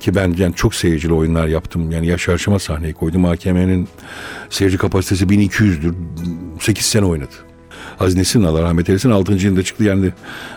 Ki 0.00 0.14
ben 0.14 0.34
yani 0.38 0.54
çok 0.54 0.74
seyircili 0.74 1.12
oyunlar 1.12 1.46
yaptım. 1.46 1.90
Yani 1.90 2.06
Yaşar 2.06 2.38
Şım'a 2.38 2.58
sahneye 2.58 2.92
koydum. 2.92 3.24
AKM'nin 3.24 3.88
seyirci 4.50 4.78
kapasitesi 4.78 5.24
1200'dür. 5.24 5.94
8 6.60 6.84
sene 6.86 7.04
oynadı. 7.04 7.34
Aziz 8.00 8.16
Nesin 8.16 8.44
Allah 8.44 8.62
rahmet 8.62 8.88
eylesin 8.88 9.10
6. 9.10 9.32
yılında 9.32 9.62
çıktı 9.62 9.84
yani 9.84 10.10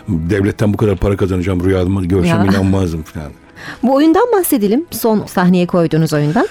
devletten 0.08 0.72
bu 0.72 0.76
kadar 0.76 0.96
para 0.96 1.16
kazanacağım 1.16 1.64
rüyamı 1.64 2.04
görsem 2.04 2.38
Ya. 2.38 2.44
inanmazdım 2.46 3.02
falan. 3.02 3.32
Bu 3.82 3.94
oyundan 3.94 4.26
bahsedelim. 4.38 4.86
Son 4.90 5.26
sahneye 5.26 5.66
koyduğunuz 5.66 6.12
oyundan. 6.12 6.48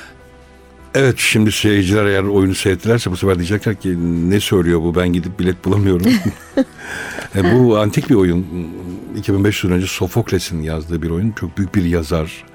Evet 1.00 1.16
şimdi 1.18 1.52
seyirciler 1.52 2.06
eğer 2.06 2.24
oyunu 2.24 2.56
seyrettilerse 2.56 3.12
bu 3.12 3.18
sefer 3.18 3.36
diyecekler 3.36 3.76
ki 3.76 3.96
ne 4.30 4.40
söylüyor 4.40 4.82
bu 4.82 4.96
ben 4.96 5.14
gidip 5.14 5.40
bilet 5.40 5.66
bulamıyorum. 5.66 6.06
e, 7.36 7.54
bu 7.54 7.78
antik 7.78 8.10
bir 8.10 8.16
oyun. 8.16 8.46
2500 9.18 9.64
yıl 9.64 9.78
önce 9.78 9.88
Sofokles'in 9.88 10.62
yazdığı 10.62 11.02
bir 11.02 11.10
oyun. 11.10 11.32
Çok 11.32 11.58
büyük 11.58 11.76
bir 11.76 11.84
yazar. 11.84 12.46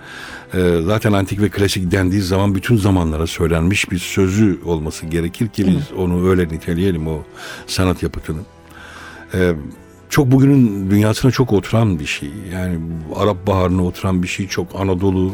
E, 0.55 0.81
zaten 0.85 1.12
antik 1.12 1.40
ve 1.40 1.48
klasik 1.48 1.90
dendiği 1.90 2.22
zaman 2.22 2.55
bütün 2.55 2.76
zamanlara 2.76 3.26
söylenmiş 3.26 3.90
bir 3.90 3.98
sözü 3.98 4.61
olması 4.64 5.07
gerekir 5.07 5.48
ki 5.48 5.66
biz 5.66 5.98
onu 5.98 6.28
öyle 6.31 6.48
niteleyelim 6.48 7.09
o 7.09 7.22
sanat 7.66 8.02
yapıtını. 8.02 8.40
E, 9.35 9.52
çok 10.09 10.31
bugünün 10.31 10.90
dünyasına 10.90 11.31
çok 11.31 11.52
oturan 11.52 11.98
bir 11.98 12.07
şey. 12.07 12.31
Yani 12.52 12.78
Arap 13.16 13.46
Baharı'na 13.46 13.85
oturan 13.85 14.22
bir 14.22 14.28
şey. 14.28 14.48
Çok 14.48 14.81
Anadolu 14.81 15.33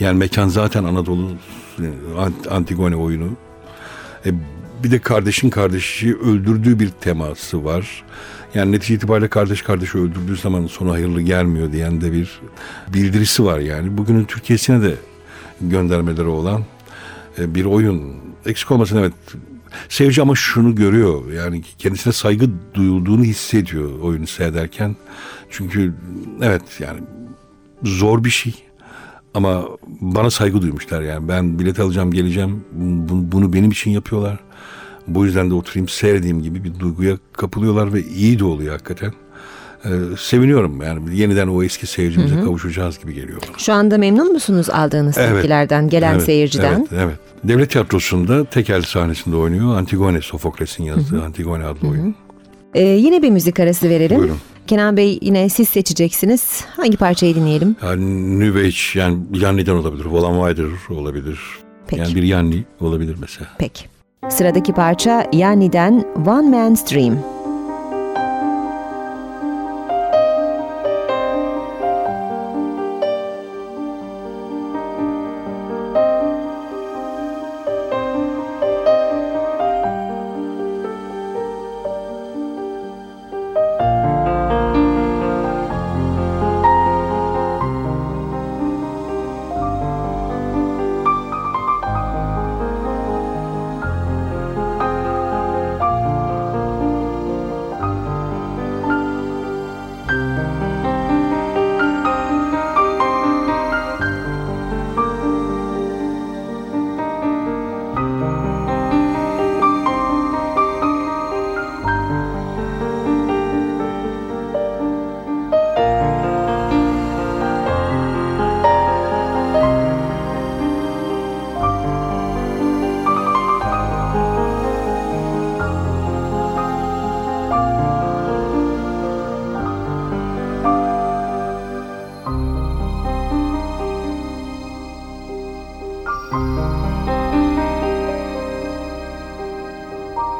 yani 0.00 0.18
mekan 0.18 0.48
zaten 0.48 0.84
Anadolu 0.84 1.30
Antigone 2.50 2.96
oyunu. 2.96 3.30
E, 4.26 4.30
bir 4.84 4.90
de 4.90 4.98
kardeşin 4.98 5.50
kardeşi 5.50 6.16
öldürdüğü 6.16 6.80
bir 6.80 6.88
teması 6.88 7.64
var. 7.64 8.04
Yani 8.54 8.72
netice 8.72 8.94
itibariyle 8.94 9.28
kardeş 9.28 9.62
kardeşi 9.62 9.98
öldürdüğü 9.98 10.36
zaman 10.36 10.66
sonu 10.66 10.92
hayırlı 10.92 11.22
gelmiyor 11.22 11.72
diyen 11.72 12.00
de 12.00 12.12
bir 12.12 12.40
bildirisi 12.94 13.44
var 13.44 13.58
yani. 13.58 13.98
Bugünün 13.98 14.24
Türkiye'sine 14.24 14.82
de 14.82 14.94
göndermeleri 15.60 16.26
olan 16.26 16.64
e, 17.38 17.54
bir 17.54 17.64
oyun. 17.64 18.16
Eksik 18.46 18.70
olmasın 18.70 18.96
evet. 18.96 19.12
Seyirci 19.88 20.22
ama 20.22 20.34
şunu 20.34 20.74
görüyor. 20.74 21.32
Yani 21.32 21.62
kendisine 21.78 22.12
saygı 22.12 22.50
duyulduğunu 22.74 23.24
hissediyor 23.24 24.00
oyunu 24.00 24.26
seyrederken. 24.26 24.96
Çünkü 25.50 25.94
evet 26.42 26.62
yani 26.80 27.00
zor 27.82 28.24
bir 28.24 28.30
şey. 28.30 28.65
Ama 29.36 29.64
bana 30.00 30.30
saygı 30.30 30.62
duymuşlar 30.62 31.02
yani. 31.02 31.28
Ben 31.28 31.58
bilet 31.58 31.80
alacağım 31.80 32.12
geleceğim. 32.12 32.64
Bunu, 33.32 33.52
benim 33.52 33.70
için 33.70 33.90
yapıyorlar. 33.90 34.38
Bu 35.06 35.24
yüzden 35.24 35.50
de 35.50 35.54
oturayım 35.54 35.88
seyredeyim 35.88 36.42
gibi 36.42 36.64
bir 36.64 36.78
duyguya 36.78 37.16
kapılıyorlar 37.32 37.92
ve 37.92 38.02
iyi 38.02 38.38
de 38.38 38.44
oluyor 38.44 38.72
hakikaten. 38.72 39.12
Ee, 39.84 39.88
seviniyorum 40.18 40.82
yani 40.82 41.16
yeniden 41.18 41.48
o 41.48 41.62
eski 41.62 41.86
seyircimize 41.86 42.40
kavuşacağız 42.40 42.98
gibi 42.98 43.14
geliyor 43.14 43.42
bana. 43.48 43.58
Şu 43.58 43.72
anda 43.72 43.98
memnun 43.98 44.32
musunuz 44.32 44.70
aldığınız 44.70 45.18
Evet. 45.18 45.32
tepkilerden, 45.32 45.88
gelen 45.88 46.12
Evet, 46.12 46.22
seyirciden? 46.22 46.86
Evet, 46.92 47.02
evet. 47.04 47.18
Devlet 47.44 47.70
tiyatrosunda 47.70 48.44
tekel 48.44 48.82
sahnesinde 48.82 49.36
oynuyor. 49.36 49.76
Antigone, 49.76 50.20
Sofokles'in 50.20 50.84
yazdığı 50.84 51.22
Antigone 51.22 51.64
adlı 51.64 51.88
oyun. 51.88 52.14
Ee, 52.74 52.82
yine 52.82 53.22
bir 53.22 53.30
müzik 53.30 53.60
arası 53.60 53.88
verelim. 53.88 54.18
Buyurun. 54.18 54.38
Kenan 54.66 54.96
Bey 54.96 55.18
yine 55.22 55.48
siz 55.48 55.68
seçeceksiniz. 55.68 56.64
Hangi 56.76 56.96
parçayı 56.96 57.34
dinleyelim? 57.34 57.76
Yani 57.82 58.40
New 58.40 58.60
Age 58.60 58.76
yani 58.94 59.18
Yanni'den 59.32 59.74
olabilir. 59.74 60.04
Volan 60.04 60.48
Wider 60.48 60.94
olabilir. 60.96 61.38
Peki. 61.86 62.02
Yani 62.02 62.14
bir 62.14 62.22
Yanni 62.22 62.64
olabilir 62.80 63.16
mesela. 63.20 63.48
Peki. 63.58 63.84
Sıradaki 64.28 64.72
parça 64.72 65.30
Yanni'den 65.32 66.04
One 66.26 66.48
Man's 66.50 66.92
Dream. 66.92 67.18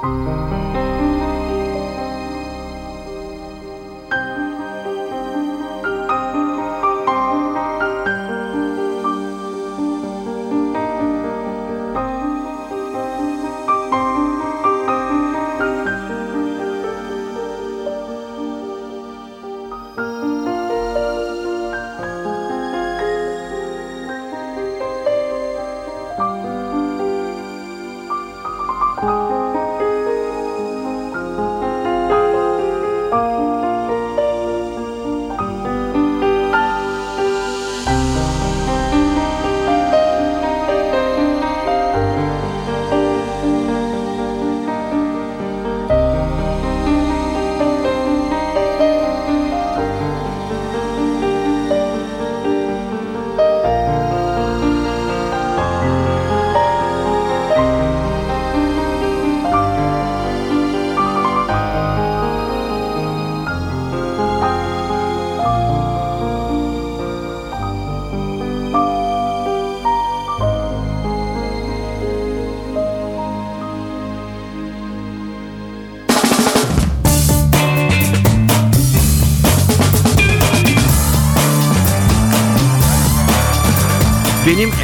Benim 0.07 0.56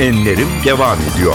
enlerim 0.03 0.49
devam 0.65 0.99
ediyor. 0.99 1.35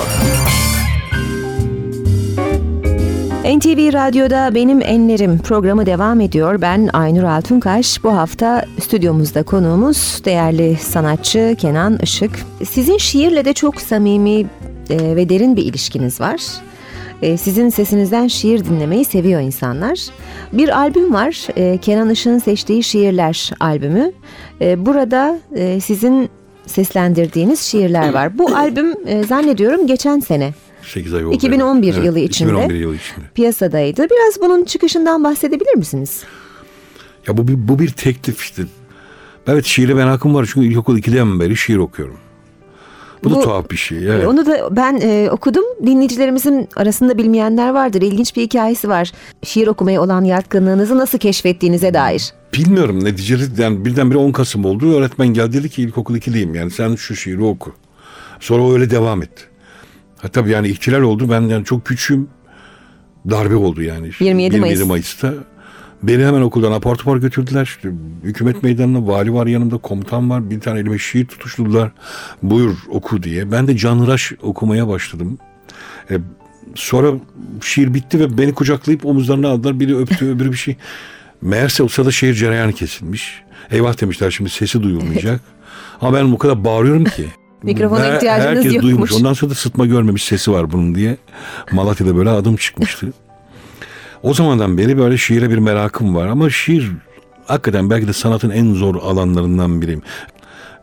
NTV 3.57 3.93
Radyo'da 3.93 4.55
Benim 4.55 4.81
Enlerim 4.81 5.37
programı 5.39 5.85
devam 5.85 6.21
ediyor. 6.21 6.61
Ben 6.61 6.89
Aynur 6.93 7.23
Altunkaş. 7.23 8.03
Bu 8.03 8.13
hafta 8.17 8.65
stüdyomuzda 8.81 9.43
konuğumuz 9.43 10.21
değerli 10.25 10.75
sanatçı 10.75 11.55
Kenan 11.59 11.99
Işık. 12.03 12.31
Sizin 12.69 12.97
şiirle 12.97 13.45
de 13.45 13.53
çok 13.53 13.81
samimi 13.81 14.39
e, 14.39 14.45
ve 14.89 15.29
derin 15.29 15.55
bir 15.55 15.65
ilişkiniz 15.65 16.21
var. 16.21 16.41
E, 17.21 17.37
Sizin 17.37 17.69
sesinizden 17.69 18.27
şiir 18.27 18.65
dinlemeyi 18.65 19.05
seviyor 19.05 19.41
insanlar. 19.41 19.99
Bir 20.53 20.77
albüm 20.77 21.13
var, 21.13 21.47
e, 21.55 21.77
Kenan 21.77 22.09
Işık'ın 22.09 22.39
seçtiği 22.39 22.83
şiirler 22.83 23.51
albümü. 23.59 24.11
Burada 24.61 25.39
sizin 25.81 26.29
seslendirdiğiniz 26.67 27.59
şiirler 27.59 28.13
var. 28.13 28.37
Bu 28.37 28.55
albüm 28.55 28.95
e, 29.07 29.23
zannediyorum 29.23 29.87
geçen 29.87 30.19
sene 30.19 30.53
8 30.81 31.13
ay 31.13 31.25
oldu. 31.25 31.35
2011 31.35 31.95
yılı 32.03 32.19
içinde. 32.19 32.49
2011 32.51 32.75
yılı 32.75 32.95
içinde. 32.95 33.25
piyasadaydı. 33.35 34.01
Biraz 34.09 34.41
bunun 34.41 34.65
çıkışından 34.65 35.23
bahsedebilir 35.23 35.75
misiniz? 35.75 36.23
Ya 37.27 37.37
bu 37.37 37.47
bir, 37.47 37.67
bu 37.67 37.79
bir 37.79 37.89
teklif 37.89 38.41
işte. 38.41 38.63
Evet 39.47 39.65
şiire 39.65 39.93
merakım 39.93 40.35
var 40.35 40.49
çünkü 40.53 40.67
ilkokul 40.67 40.97
2'den 40.97 41.39
beri 41.39 41.57
şiir 41.57 41.77
okuyorum. 41.77 42.17
Bu, 43.23 43.29
da 43.31 43.35
Bu- 43.35 43.41
tuhaf 43.41 43.71
bir 43.71 43.77
şey. 43.77 44.07
Evet. 44.07 44.27
Onu 44.27 44.45
da 44.45 44.75
ben 44.75 44.99
e, 45.01 45.29
okudum. 45.31 45.63
Dinleyicilerimizin 45.85 46.69
arasında 46.75 47.17
bilmeyenler 47.17 47.69
vardır. 47.69 48.01
İlginç 48.01 48.35
bir 48.35 48.41
hikayesi 48.41 48.89
var. 48.89 49.11
Şiir 49.43 49.67
okumaya 49.67 50.01
olan 50.01 50.23
yatkınlığınızı 50.23 50.97
nasıl 50.97 51.17
keşfettiğinize 51.17 51.93
dair. 51.93 52.33
Bilmiyorum 52.53 53.03
neticede 53.03 53.61
yani 53.63 53.85
birdenbire 53.85 54.17
10 54.17 54.31
Kasım 54.31 54.65
oldu. 54.65 54.97
Öğretmen 54.97 55.27
geldi 55.27 55.53
dedi 55.53 55.69
ki 55.69 55.81
ilkokul 55.81 56.15
2'liyim 56.15 56.57
yani 56.57 56.71
sen 56.71 56.95
şu 56.95 57.15
şiiri 57.15 57.43
oku. 57.43 57.73
Sonra 58.39 58.63
o 58.63 58.73
öyle 58.73 58.89
devam 58.89 59.23
etti. 59.23 59.43
Ha 60.21 60.27
tabii 60.27 60.49
yani 60.49 60.67
ihtilal 60.67 61.01
oldu. 61.01 61.29
Ben 61.29 61.41
yani 61.41 61.65
çok 61.65 61.85
küçüğüm. 61.85 62.27
Darbe 63.29 63.55
oldu 63.55 63.81
yani. 63.81 64.11
27 64.19 64.59
Mayıs. 64.59 64.85
Mayıs'ta. 64.85 65.33
Beni 66.03 66.25
hemen 66.25 66.41
okuldan 66.41 66.71
apar 66.71 66.95
topar 66.95 67.17
götürdüler. 67.17 67.63
İşte 67.63 67.89
hükümet 68.23 68.63
meydanına 68.63 69.07
vali 69.07 69.33
var 69.33 69.47
yanımda, 69.47 69.77
komutan 69.77 70.29
var. 70.29 70.49
Bir 70.49 70.59
tane 70.59 70.79
elime 70.79 70.97
şiir 70.97 71.25
tutuşturdular. 71.25 71.91
Buyur 72.43 72.75
oku 72.89 73.23
diye. 73.23 73.51
Ben 73.51 73.67
de 73.67 73.77
canhıraş 73.77 74.31
okumaya 74.41 74.87
başladım. 74.87 75.37
E, 76.11 76.17
sonra 76.75 77.11
şiir 77.63 77.93
bitti 77.93 78.19
ve 78.19 78.37
beni 78.37 78.53
kucaklayıp 78.53 79.05
omuzlarına 79.05 79.49
aldılar. 79.49 79.79
Biri 79.79 79.97
öptü, 79.97 80.25
öbürü 80.25 80.51
bir 80.51 80.57
şey. 80.57 80.75
Meğerse 81.41 81.89
sırada 81.89 82.11
şehir 82.11 82.33
cereyanı 82.33 82.73
kesilmiş. 82.73 83.41
Eyvah 83.71 84.01
demişler 84.01 84.31
şimdi 84.31 84.49
sesi 84.49 84.83
duyulmayacak. 84.83 85.41
Ama 86.01 86.17
ben 86.17 86.31
bu 86.31 86.37
kadar 86.37 86.63
bağırıyorum 86.65 87.03
ki. 87.03 87.27
Mikrofona 87.63 88.03
Her- 88.05 88.15
ihtiyacınız 88.15 88.55
herkes 88.55 88.65
yokmuş. 88.73 88.83
duymuş. 88.83 89.13
Ondan 89.13 89.33
sonra 89.33 89.51
da 89.51 89.55
sıtma 89.55 89.85
görmemiş 89.85 90.23
sesi 90.23 90.51
var 90.51 90.71
bunun 90.71 90.95
diye. 90.95 91.17
Malatya'da 91.71 92.15
böyle 92.15 92.29
adım 92.29 92.55
çıkmıştı. 92.55 93.13
O 94.23 94.33
zamandan 94.33 94.77
beri 94.77 94.97
böyle 94.97 95.17
şiire 95.17 95.49
bir 95.49 95.57
merakım 95.57 96.15
var 96.15 96.27
ama 96.27 96.49
şiir 96.49 96.91
hakikaten 97.45 97.89
belki 97.89 98.07
de 98.07 98.13
sanatın 98.13 98.49
en 98.49 98.73
zor 98.73 98.95
alanlarından 98.95 99.81
biriyim. 99.81 100.01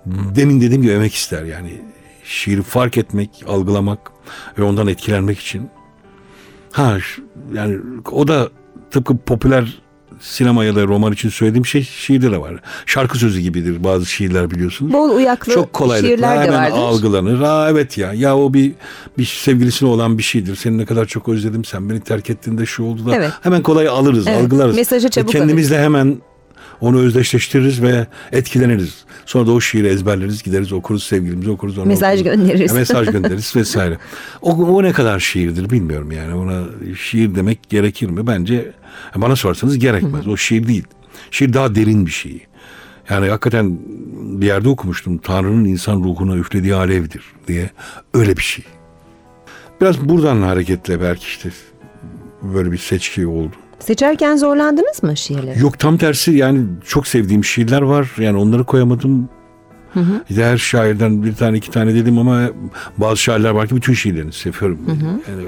demin 0.06 0.60
dediğim 0.60 0.82
gibi 0.82 0.92
emek 0.92 1.14
ister 1.14 1.44
yani. 1.44 1.82
Şiiri 2.24 2.62
fark 2.62 2.98
etmek, 2.98 3.30
algılamak 3.48 3.98
ve 4.58 4.62
ondan 4.62 4.86
etkilenmek 4.86 5.38
için. 5.38 5.68
Ha 6.72 6.96
yani 7.54 7.78
o 8.12 8.28
da 8.28 8.48
tıpkı 8.90 9.16
popüler 9.16 9.82
sinema 10.20 10.64
ya 10.64 10.76
da 10.76 10.82
roman 10.86 11.12
için 11.12 11.28
söylediğim 11.28 11.66
şey 11.66 11.82
şiirde 11.82 12.30
de 12.32 12.40
var. 12.40 12.54
Şarkı 12.86 13.18
sözü 13.18 13.40
gibidir 13.40 13.84
bazı 13.84 14.06
şiirler 14.06 14.50
biliyorsunuz. 14.50 14.92
Bol 14.92 15.10
uyaklı 15.16 15.52
Çok 15.54 15.72
kolaylıkla 15.72 16.08
şiirler 16.08 16.38
de 16.38 16.42
hemen 16.42 16.60
vardır. 16.60 16.76
algılanır. 16.78 17.38
Ha 17.40 17.66
evet 17.70 17.98
ya. 17.98 18.12
Ya 18.12 18.36
o 18.36 18.54
bir 18.54 18.72
bir 19.18 19.24
sevgilisine 19.24 19.88
olan 19.88 20.18
bir 20.18 20.22
şeydir. 20.22 20.56
Seni 20.56 20.78
ne 20.78 20.84
kadar 20.84 21.04
çok 21.06 21.28
özledim. 21.28 21.64
Sen 21.64 21.90
beni 21.90 22.00
terk 22.00 22.30
ettiğinde 22.30 22.66
şu 22.66 22.84
oldu 22.84 23.06
da 23.06 23.16
Evet. 23.16 23.30
hemen 23.42 23.62
kolay 23.62 23.88
alırız, 23.88 24.26
Evet, 24.26 24.42
algılarız. 24.42 24.76
mesajı 24.76 25.08
çabuk 25.08 25.32
Kendimizle 25.32 25.78
hemen 25.82 26.16
onu 26.80 26.98
özdeşleştiririz 26.98 27.82
ve 27.82 28.06
etkileniriz. 28.32 29.04
Sonra 29.26 29.46
da 29.46 29.52
o 29.52 29.60
şiiri 29.60 29.86
ezberleriz, 29.86 30.42
gideriz 30.42 30.72
okuruz 30.72 31.02
sevgilimizi 31.02 31.50
okuruz. 31.50 31.78
Ona 31.78 31.84
Mesaj 31.84 32.20
okuruz. 32.20 32.36
göndeririz. 32.36 32.70
Ya, 32.70 32.74
mesaj 32.78 33.08
göndeririz 33.10 33.52
vesaire. 33.56 33.98
O, 34.42 34.52
o 34.52 34.82
ne 34.82 34.92
kadar 34.92 35.20
şiirdir 35.20 35.70
bilmiyorum 35.70 36.12
yani. 36.12 36.34
Ona 36.34 36.62
şiir 36.96 37.34
demek 37.34 37.70
gerekir 37.70 38.10
mi? 38.10 38.26
Bence 38.26 38.72
bana 39.16 39.36
sorarsanız 39.36 39.78
gerekmez. 39.78 40.28
O 40.28 40.36
şiir 40.36 40.66
değil. 40.68 40.84
Şiir 41.30 41.52
daha 41.52 41.74
derin 41.74 42.06
bir 42.06 42.10
şey. 42.10 42.46
Yani 43.10 43.28
hakikaten 43.28 43.78
bir 44.40 44.46
yerde 44.46 44.68
okumuştum. 44.68 45.18
Tanrı'nın 45.18 45.64
insan 45.64 45.96
ruhuna 46.04 46.36
üflediği 46.36 46.74
alevdir 46.74 47.22
diye. 47.48 47.70
Öyle 48.14 48.36
bir 48.36 48.42
şey. 48.42 48.64
Biraz 49.80 50.08
buradan 50.08 50.42
hareketle 50.42 51.00
belki 51.00 51.24
işte 51.26 51.50
böyle 52.42 52.72
bir 52.72 52.78
seçki 52.78 53.26
oldu. 53.26 53.52
Seçerken 53.86 54.36
zorlandınız 54.36 55.02
mı 55.02 55.16
şiirleri? 55.16 55.60
Yok 55.60 55.78
tam 55.78 55.98
tersi 55.98 56.32
yani 56.32 56.66
çok 56.86 57.06
sevdiğim 57.06 57.44
şiirler 57.44 57.82
var. 57.82 58.10
Yani 58.18 58.38
onları 58.38 58.64
koyamadım. 58.64 59.28
Bir 60.30 60.36
de 60.36 60.44
her 60.44 60.58
şairden 60.58 61.22
bir 61.22 61.34
tane 61.34 61.56
iki 61.56 61.70
tane 61.70 61.94
dedim 61.94 62.18
ama 62.18 62.50
bazı 62.98 63.16
şairler 63.16 63.50
var 63.50 63.68
ki 63.68 63.76
bütün 63.76 63.94
şiirlerini 63.94 64.32
seviyorum. 64.32 64.78
Yani 65.30 65.42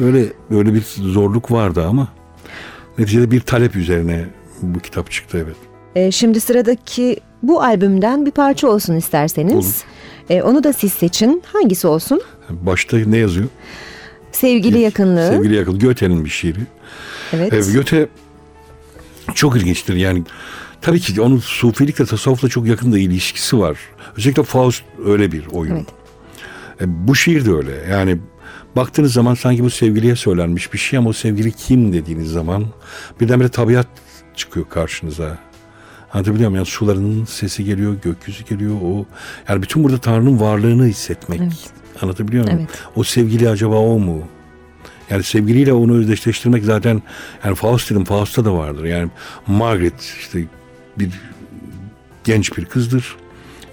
öyle 0.00 0.26
öyle 0.50 0.74
bir 0.74 0.82
zorluk 0.98 1.50
vardı 1.50 1.84
ama 1.88 2.08
neticede 2.98 3.30
bir 3.30 3.40
talep 3.40 3.76
üzerine 3.76 4.24
bu 4.62 4.78
kitap 4.80 5.10
çıktı 5.10 5.38
evet. 5.44 5.56
Ee, 5.94 6.10
şimdi 6.10 6.40
sıradaki 6.40 7.16
bu 7.42 7.62
albümden 7.62 8.26
bir 8.26 8.30
parça 8.30 8.68
olsun 8.68 8.96
isterseniz. 8.96 9.54
Olur. 9.54 9.84
Ee, 10.30 10.42
onu 10.42 10.64
da 10.64 10.72
siz 10.72 10.92
seçin. 10.92 11.42
Hangisi 11.52 11.86
olsun? 11.86 12.20
Başta 12.50 12.96
ne 12.96 13.16
yazıyor? 13.18 13.48
Sevgili 14.32 14.78
yakınlığı. 14.78 15.28
Sevgili 15.28 15.54
yakın. 15.54 15.78
Goethe'nin 15.78 16.24
bir 16.24 16.30
şiiri. 16.30 16.60
Evet. 17.32 17.52
E, 17.52 17.72
Goethe 17.72 18.08
çok 19.34 19.56
ilginçtir 19.56 19.94
yani. 19.94 20.22
Tabii 20.80 21.00
ki 21.00 21.20
onun 21.20 21.38
sufilikle 21.38 22.04
tasavvufla 22.04 22.48
çok 22.48 22.66
yakın 22.66 22.92
da 22.92 22.98
ilişkisi 22.98 23.58
var. 23.58 23.78
Özellikle 24.16 24.42
Faust 24.42 24.82
öyle 25.06 25.32
bir 25.32 25.46
oyun. 25.46 25.74
Evet. 25.76 25.86
E, 26.80 27.08
bu 27.08 27.14
şiir 27.14 27.44
de 27.44 27.52
öyle. 27.52 27.72
Yani 27.90 28.18
baktığınız 28.76 29.12
zaman 29.12 29.34
sanki 29.34 29.64
bu 29.64 29.70
sevgiliye 29.70 30.16
söylenmiş 30.16 30.72
bir 30.72 30.78
şey 30.78 30.98
ama 30.98 31.10
o 31.10 31.12
sevgili 31.12 31.52
kim 31.52 31.92
dediğiniz 31.92 32.30
zaman 32.30 32.66
birdenbire 33.20 33.48
tabiat 33.48 33.86
çıkıyor 34.36 34.66
karşınıza. 34.68 35.38
Anlatabiliyor 36.12 36.50
muyum? 36.50 36.54
Yani 36.54 36.66
suların 36.66 37.24
sesi 37.24 37.64
geliyor, 37.64 37.94
gökyüzü 38.02 38.44
geliyor. 38.44 38.74
O 38.84 39.06
yani 39.48 39.62
bütün 39.62 39.84
burada 39.84 39.98
Tanrı'nın 39.98 40.40
varlığını 40.40 40.86
hissetmek. 40.86 41.40
Evet. 41.40 41.70
Anlatabiliyor 42.02 42.44
muyum? 42.44 42.58
Evet. 42.60 42.82
O 42.96 43.04
sevgili 43.04 43.48
acaba 43.48 43.76
o 43.76 43.98
mu? 43.98 44.22
Yani 45.10 45.22
sevgiliyle 45.22 45.72
onu 45.72 45.94
özdeşleştirmek 45.96 46.64
zaten 46.64 47.02
yani 47.44 47.54
Faust 47.54 47.90
dedim 47.90 48.04
Faust'ta 48.04 48.44
da 48.44 48.54
vardır. 48.54 48.84
Yani 48.84 49.10
Margaret 49.46 50.00
işte 50.20 50.44
bir 50.98 51.10
genç 52.24 52.56
bir 52.58 52.64
kızdır. 52.64 53.16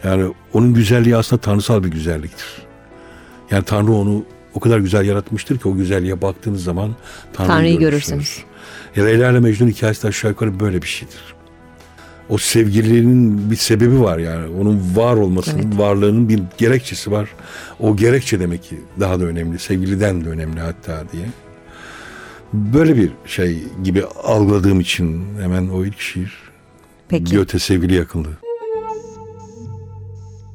Yani 0.03 0.33
onun 0.53 0.73
güzelliği 0.73 1.15
aslında 1.15 1.41
tanrısal 1.41 1.83
bir 1.83 1.89
güzelliktir. 1.89 2.47
Yani 3.51 3.63
Tanrı 3.63 3.91
onu 3.91 4.25
o 4.53 4.59
kadar 4.59 4.79
güzel 4.79 5.05
yaratmıştır 5.05 5.57
ki 5.57 5.67
o 5.67 5.75
güzelliğe 5.75 6.21
baktığınız 6.21 6.63
zaman 6.63 6.95
Tanrı'yı, 7.33 7.55
Tanrı'yı 7.55 7.79
görürsünüz. 7.79 8.09
görürsünüz. 8.09 8.45
Ya 8.95 9.05
Leyla 9.05 9.31
ile 9.31 9.39
Mecnun 9.39 9.67
hikayesi 9.67 10.03
de 10.03 10.07
aşağı 10.07 10.31
yukarı 10.31 10.59
böyle 10.59 10.81
bir 10.81 10.87
şeydir. 10.87 11.19
O 12.29 12.37
sevgilinin 12.37 13.51
bir 13.51 13.55
sebebi 13.55 14.01
var 14.01 14.17
yani. 14.17 14.55
Onun 14.61 14.95
var 14.95 15.15
olmasının, 15.15 15.63
Evet. 15.63 15.77
varlığının 15.77 16.29
bir 16.29 16.39
gerekçesi 16.57 17.11
var. 17.11 17.29
O 17.79 17.95
gerekçe 17.95 18.39
demek 18.39 18.63
ki 18.63 18.79
daha 18.99 19.19
da 19.19 19.23
önemli. 19.23 19.59
Sevgiliden 19.59 20.25
de 20.25 20.29
önemli 20.29 20.59
hatta 20.59 21.03
diye. 21.11 21.25
Böyle 22.53 22.95
bir 22.95 23.11
şey 23.25 23.63
gibi 23.83 24.03
algıladığım 24.23 24.79
için 24.79 25.25
hemen 25.41 25.69
o 25.69 25.85
ilk 25.85 25.99
şiir. 25.99 26.33
Peki. 27.09 27.31
Göte 27.31 27.59
sevgili 27.59 27.95
yakınlığı. 27.95 28.37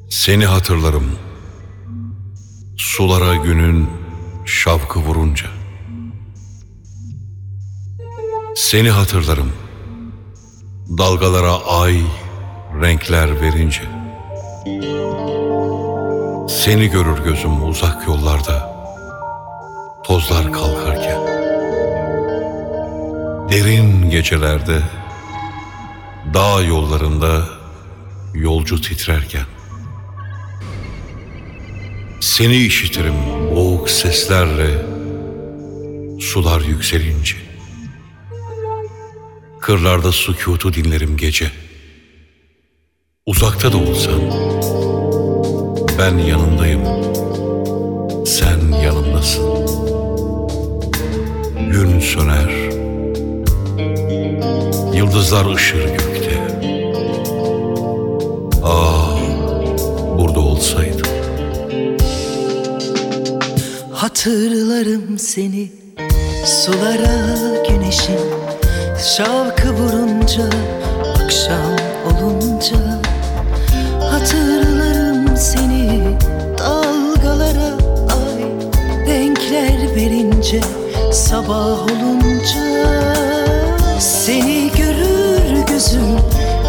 Seni 0.09 0.45
hatırlarım. 0.45 1.11
Sulara 2.77 3.35
günün 3.35 3.87
şavkı 4.45 4.99
vurunca. 4.99 5.45
Seni 8.55 8.89
hatırlarım. 8.89 9.51
Dalgalara 10.89 11.65
ay 11.65 12.01
renkler 12.81 13.41
verince. 13.41 13.81
Seni 16.49 16.87
görür 16.87 17.23
gözüm 17.23 17.69
uzak 17.69 18.07
yollarda. 18.07 18.75
Tozlar 20.03 20.53
kalkarken. 20.53 21.19
Derin 23.49 24.09
gecelerde 24.09 24.81
dağ 26.33 26.61
yollarında 26.61 27.43
yolcu 28.33 28.81
titrerken. 28.81 29.45
Seni 32.21 32.55
işitirim 32.57 33.15
boğuk 33.55 33.89
seslerle 33.89 34.85
sular 36.19 36.61
yükselince. 36.61 37.44
Kırlarda 39.65 40.11
sükutu 40.11 40.73
dinlerim 40.73 41.17
gece. 41.17 41.51
Uzakta 43.25 43.71
da 43.71 43.77
olsan 43.77 44.21
ben 45.99 46.17
yanındayım. 46.17 46.81
Sen 48.25 48.71
yanımdasın. 48.83 49.43
Gün 51.71 51.99
söner. 51.99 52.51
Yıldızlar 54.97 55.55
ışır 55.55 55.83
gökte. 55.83 56.61
Ah, 58.63 59.19
burada 60.17 60.39
olsaydım. 60.39 61.09
Hatırlarım 63.93 65.19
seni 65.19 65.71
sulara 66.45 67.35
güneşin 67.69 68.44
Şavkı 68.99 69.73
vurunca 69.73 70.43
akşam 71.23 71.75
olunca 72.05 72.75
Hatırlarım 74.11 75.37
seni 75.37 76.01
dalgalara 76.57 77.73
ay 78.09 78.43
Renkler 79.07 79.95
verince 79.95 80.61
sabah 81.11 81.83
olunca 81.83 82.89
Seni 83.99 84.71
görür 84.77 85.65
gözüm 85.67 86.17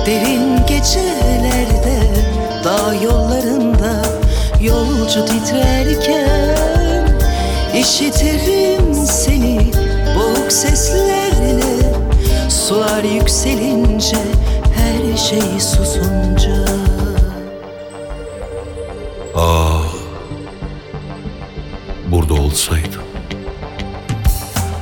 derin 0.07 0.67
gecelerde 0.67 2.01
Dağ 2.65 2.95
yollarında 3.05 4.03
yolcu 4.61 5.25
titrerken 5.27 7.09
İşitirim 7.75 8.95
seni 9.07 9.73
boğuk 10.17 10.53
seslerle 10.53 11.16
Sular 12.69 13.05
yükselince 13.05 14.17
her 14.75 15.17
şey 15.17 15.61
susunca 15.61 16.65
Ah, 19.37 19.83
burada 22.11 22.35
olsaydım. 22.35 23.03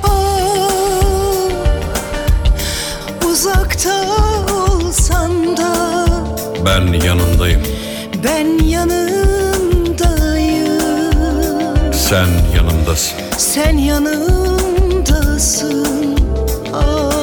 Ah, 0.05 0.09
Uzakta 3.31 4.05
olsan 4.55 5.57
da 5.57 5.75
Ben 6.67 6.93
yanındayım. 7.07 7.63
ben 8.25 8.65
yanındayım 8.65 9.95
Sen 11.93 12.27
yanımdasın. 12.57 13.19
Sen 13.39 13.77
yanımdasın 13.79 15.87
Ah 16.75 17.14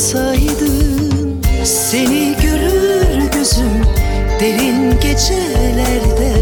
olsaydın 0.00 1.42
Seni 1.64 2.36
görür 2.42 3.30
gözüm. 3.32 3.84
Derin 4.40 5.00
gecelerde 5.00 6.34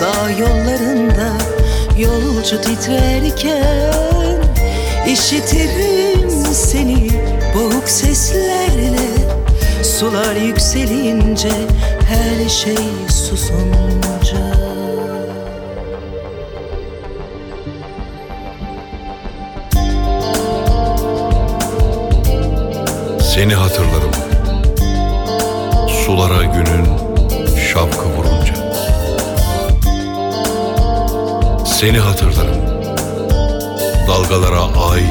Dağ 0.00 0.30
yollarında 0.30 1.32
Yolcu 1.98 2.60
titrerken 2.60 4.42
İşitirim 5.06 6.30
seni 6.52 7.08
Boğuk 7.54 7.88
seslerle. 7.88 9.08
Sular 9.82 10.36
yükselince 10.36 11.50
her 12.08 12.48
şey 12.48 12.76
susunca 13.08 14.51
Seni 23.34 23.54
hatırlarım. 23.54 24.10
Sulara 25.88 26.44
günün 26.44 26.86
şapkı 27.72 28.08
vurunca. 28.08 28.54
Seni 31.66 31.98
hatırlarım. 31.98 32.62
Dalgalara 34.08 34.60
ay 34.90 35.02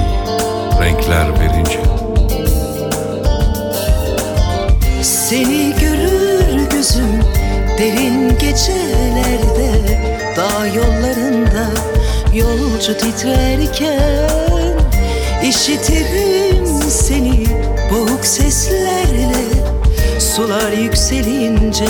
renkler 0.81 1.39
verince. 1.39 1.79
Seni 5.03 5.75
görür 5.79 6.69
gözüm 6.69 7.23
derin 7.77 8.37
gecelerde 8.37 10.01
Dağ 10.37 10.67
yollarında 10.67 11.67
yolcu 12.33 12.97
titrerken 12.97 14.77
işitirim 15.43 16.81
seni 16.89 17.70
boğuk 17.91 18.25
seslerle 18.25 19.35
Sular 20.19 20.71
yükselince 20.71 21.87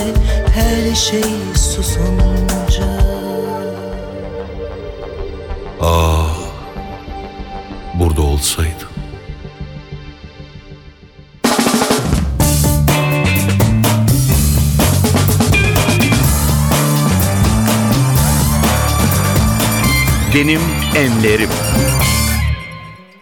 her 0.56 0.96
şey 0.96 1.24
susunca 1.56 3.02
Ah 5.82 6.38
Burada 7.94 8.22
olsaydın 8.22 8.92
Benim 20.36 20.62
Enlerim. 20.96 21.50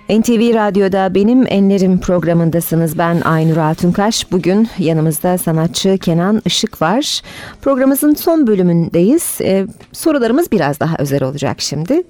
NTV 0.10 0.54
Radyo'da 0.54 1.16
Benim 1.16 1.46
Enlerim 1.48 2.00
programındasınız. 2.00 2.98
Ben 2.98 3.22
Aynur 3.22 3.58
Altunkaş. 3.58 4.32
Bugün 4.32 4.70
yanımızda 4.80 5.38
sanatçı 5.38 5.98
Kenan 5.98 6.42
Işık 6.46 6.82
var. 6.82 7.22
Programımızın 7.62 8.14
son 8.14 8.48
bölümündeyiz. 8.48 9.38
Ee, 9.42 9.68
sorularımız 9.92 10.52
biraz 10.52 10.80
daha 10.80 10.96
özel 11.00 11.24
olacak 11.24 11.62
şimdi. 11.62 12.04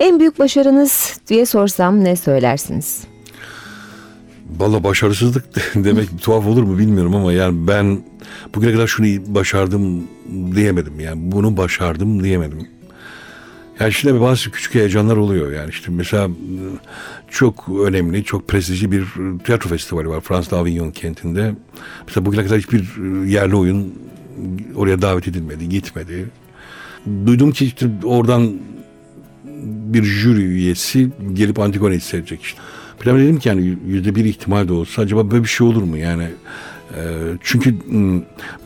En 0.00 0.20
büyük 0.20 0.38
başarınız 0.38 1.20
diye 1.28 1.46
sorsam 1.46 2.04
ne 2.04 2.16
söylersiniz? 2.16 3.04
Valla 4.58 4.84
başarısızlık 4.84 5.44
demek 5.74 6.22
tuhaf 6.22 6.46
olur 6.46 6.62
mu 6.62 6.78
bilmiyorum 6.78 7.14
ama 7.14 7.32
yani 7.32 7.68
ben 7.68 7.98
bugüne 8.54 8.72
kadar 8.72 8.86
şunu 8.86 9.06
başardım 9.34 10.04
diyemedim. 10.54 11.00
Yani 11.00 11.32
bunu 11.32 11.56
başardım 11.56 12.24
diyemedim. 12.24 12.68
Yani 13.80 13.92
şimdi 13.92 14.20
bazı 14.20 14.50
küçük 14.50 14.74
heyecanlar 14.74 15.16
oluyor 15.16 15.52
yani 15.52 15.70
işte 15.70 15.90
mesela 15.90 16.30
çok 17.30 17.68
önemli, 17.86 18.24
çok 18.24 18.48
prestijli 18.48 18.92
bir 18.92 19.04
tiyatro 19.44 19.70
festivali 19.70 20.08
var 20.08 20.20
Fransız 20.20 20.52
Avignon 20.52 20.90
kentinde. 20.90 21.54
Mesela 22.06 22.26
bugüne 22.26 22.44
kadar 22.44 22.58
hiçbir 22.58 22.84
yerli 23.26 23.56
oyun 23.56 23.94
oraya 24.74 25.02
davet 25.02 25.28
edilmedi, 25.28 25.68
gitmedi. 25.68 26.26
Duydum 27.26 27.52
ki 27.52 27.66
işte 27.66 27.86
oradan 28.04 28.52
bir 29.64 30.02
jüri 30.02 30.42
üyesi 30.42 31.10
gelip 31.34 31.58
Antigone'yi 31.58 32.00
seyredecek 32.00 32.42
işte. 32.42 32.60
Ben 33.06 33.18
dedim 33.18 33.38
ki 33.38 33.48
yani 33.48 33.78
yüzde 33.86 34.14
bir 34.14 34.24
ihtimal 34.24 34.68
de 34.68 34.72
olsa 34.72 35.02
acaba 35.02 35.30
böyle 35.30 35.42
bir 35.42 35.48
şey 35.48 35.66
olur 35.66 35.82
mu 35.82 35.96
yani? 35.96 36.28
E, 36.90 37.00
çünkü 37.42 37.74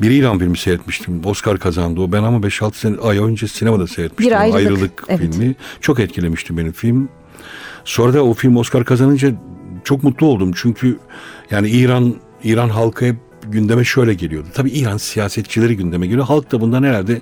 bir 0.02 0.10
İran 0.10 0.38
filmi 0.38 0.58
seyretmiştim. 0.58 1.20
Oscar 1.24 1.58
kazandı 1.58 2.00
o. 2.00 2.12
Ben 2.12 2.22
ama 2.22 2.46
5-6 2.46 2.74
sene 2.74 2.96
ay 2.96 3.18
önce 3.18 3.48
sinemada 3.48 3.86
seyretmiştim. 3.86 4.26
Bir 4.26 4.40
ayrılık. 4.40 4.56
ayrılık 4.56 5.04
evet. 5.08 5.20
filmi. 5.20 5.54
Çok 5.80 6.00
etkilemişti 6.00 6.56
benim 6.56 6.72
film. 6.72 7.08
Sonra 7.84 8.14
da 8.14 8.24
o 8.24 8.34
film 8.34 8.56
Oscar 8.56 8.84
kazanınca 8.84 9.32
çok 9.84 10.04
mutlu 10.04 10.26
oldum. 10.26 10.52
Çünkü 10.54 10.98
yani 11.50 11.68
İran 11.70 12.14
İran 12.44 12.68
halkı 12.68 13.04
hep 13.04 13.16
gündeme 13.48 13.84
şöyle 13.84 14.14
geliyordu. 14.14 14.48
Tabii 14.54 14.70
İran 14.70 14.96
siyasetçileri 14.96 15.76
gündeme 15.76 16.06
geliyor. 16.06 16.26
Halk 16.26 16.52
da 16.52 16.60
bundan 16.60 16.82
herhalde 16.82 17.20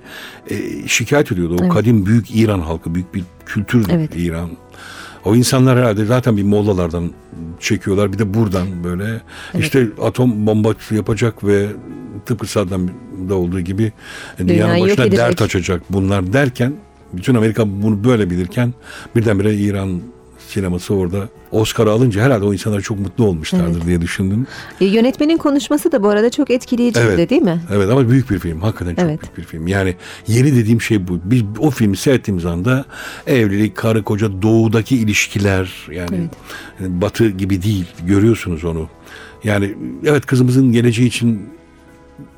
e, 0.50 0.88
şikayet 0.88 1.32
ediyordu. 1.32 1.56
O 1.60 1.62
Evet. 1.64 1.72
kadim 1.72 2.06
büyük 2.06 2.36
İran 2.36 2.60
halkı, 2.60 2.94
büyük 2.94 3.14
bir 3.14 3.24
kültür 3.46 3.86
Evet. 3.90 4.10
İran. 4.16 4.50
O 5.26 5.36
insanlar 5.36 5.78
herhalde 5.78 6.04
zaten 6.04 6.36
bir 6.36 6.42
mollalardan 6.42 7.10
çekiyorlar. 7.60 8.12
Bir 8.12 8.18
de 8.18 8.34
buradan 8.34 8.84
böyle 8.84 9.20
işte 9.58 9.88
atom 10.02 10.46
bombası 10.46 10.94
yapacak 10.94 11.44
ve 11.44 11.66
tıpkı 12.26 12.46
Saddam'da 12.46 13.34
olduğu 13.34 13.60
gibi 13.60 13.92
dünyanın 14.38 14.80
başına 14.80 15.12
dert 15.12 15.42
açacak 15.42 15.82
bunlar 15.90 16.32
derken 16.32 16.72
bütün 17.12 17.34
Amerika 17.34 17.82
bunu 17.82 18.04
böyle 18.04 18.30
bilirken 18.30 18.74
birdenbire 19.16 19.54
İran 19.54 20.00
sineması 20.46 20.94
orada 20.94 21.28
Oscar 21.50 21.86
alınca 21.86 22.22
herhalde 22.22 22.44
o 22.44 22.52
insanlar 22.52 22.80
çok 22.80 22.98
mutlu 22.98 23.24
olmuşlardır 23.24 23.76
Evet. 23.76 23.86
diye 23.86 24.00
düşündüm. 24.00 24.46
E, 24.80 24.84
Yönetmenin 24.84 25.36
konuşması 25.36 25.92
da 25.92 26.02
bu 26.02 26.08
arada 26.08 26.30
çok 26.30 26.50
etkileyiciydi 26.50 27.06
Evet. 27.14 27.30
değil 27.30 27.42
mi? 27.42 27.60
Evet 27.72 27.90
ama 27.90 28.08
büyük 28.08 28.30
bir 28.30 28.38
film. 28.38 28.60
Hakikaten 28.60 28.94
çok 28.94 29.04
Evet. 29.04 29.20
büyük 29.22 29.36
bir 29.38 29.42
film. 29.44 29.66
Yani 29.66 29.94
yeni 30.28 30.56
dediğim 30.56 30.80
şey 30.80 31.08
bu. 31.08 31.20
Biz 31.24 31.42
o 31.58 31.70
filmi 31.70 31.96
seyrettiğimiz 31.96 32.46
anda 32.46 32.84
evlilik, 33.26 33.76
karı 33.76 34.02
koca, 34.02 34.42
doğudaki 34.42 34.96
ilişkiler 34.96 35.72
yani 35.92 36.28
batı 36.80 37.28
gibi 37.28 37.62
değil. 37.62 37.86
Görüyorsunuz 38.06 38.64
onu. 38.64 38.88
Yani 39.44 39.74
evet 40.04 40.26
kızımızın 40.26 40.72
geleceği 40.72 41.06
için 41.06 41.48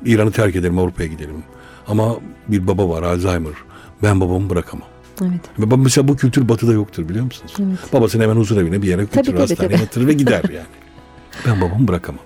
İran'ı 0.05 0.31
terk 0.31 0.55
edelim, 0.55 0.79
Avrupa'ya 0.79 1.09
gidelim. 1.09 1.43
Ama 1.87 2.15
bir 2.47 2.67
baba 2.67 2.89
var 2.89 3.03
Alzheimer. 3.03 3.53
Ben 4.03 4.21
babamı 4.21 4.49
bırakamam. 4.49 4.87
Evet. 5.21 5.41
Ve 5.59 5.75
Mesela 5.75 6.07
bu 6.07 6.15
kültür 6.15 6.49
batıda 6.49 6.73
yoktur 6.73 7.09
biliyor 7.09 7.25
musunuz? 7.25 7.53
Evet. 7.59 7.93
Babasını 7.93 8.23
hemen 8.23 8.35
huzur 8.35 8.57
evine 8.57 8.81
bir 8.81 8.87
yere 8.87 9.01
götürür, 9.01 9.23
tabii, 9.23 9.37
hastaneye 9.37 9.67
tabii. 9.67 9.81
yatırır 9.81 10.07
ve 10.07 10.13
gider 10.13 10.43
yani. 10.43 10.65
Ben 11.45 11.61
babamı 11.61 11.87
bırakamam. 11.87 12.21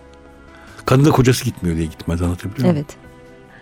Kadın 0.86 1.06
da 1.06 1.12
kocası 1.12 1.46
gitmiyor 1.46 1.78
diye 1.78 1.86
gitmez 1.86 2.22
anlatabiliyor 2.22 2.70
muyum? 2.70 2.76
Evet. 2.76 2.98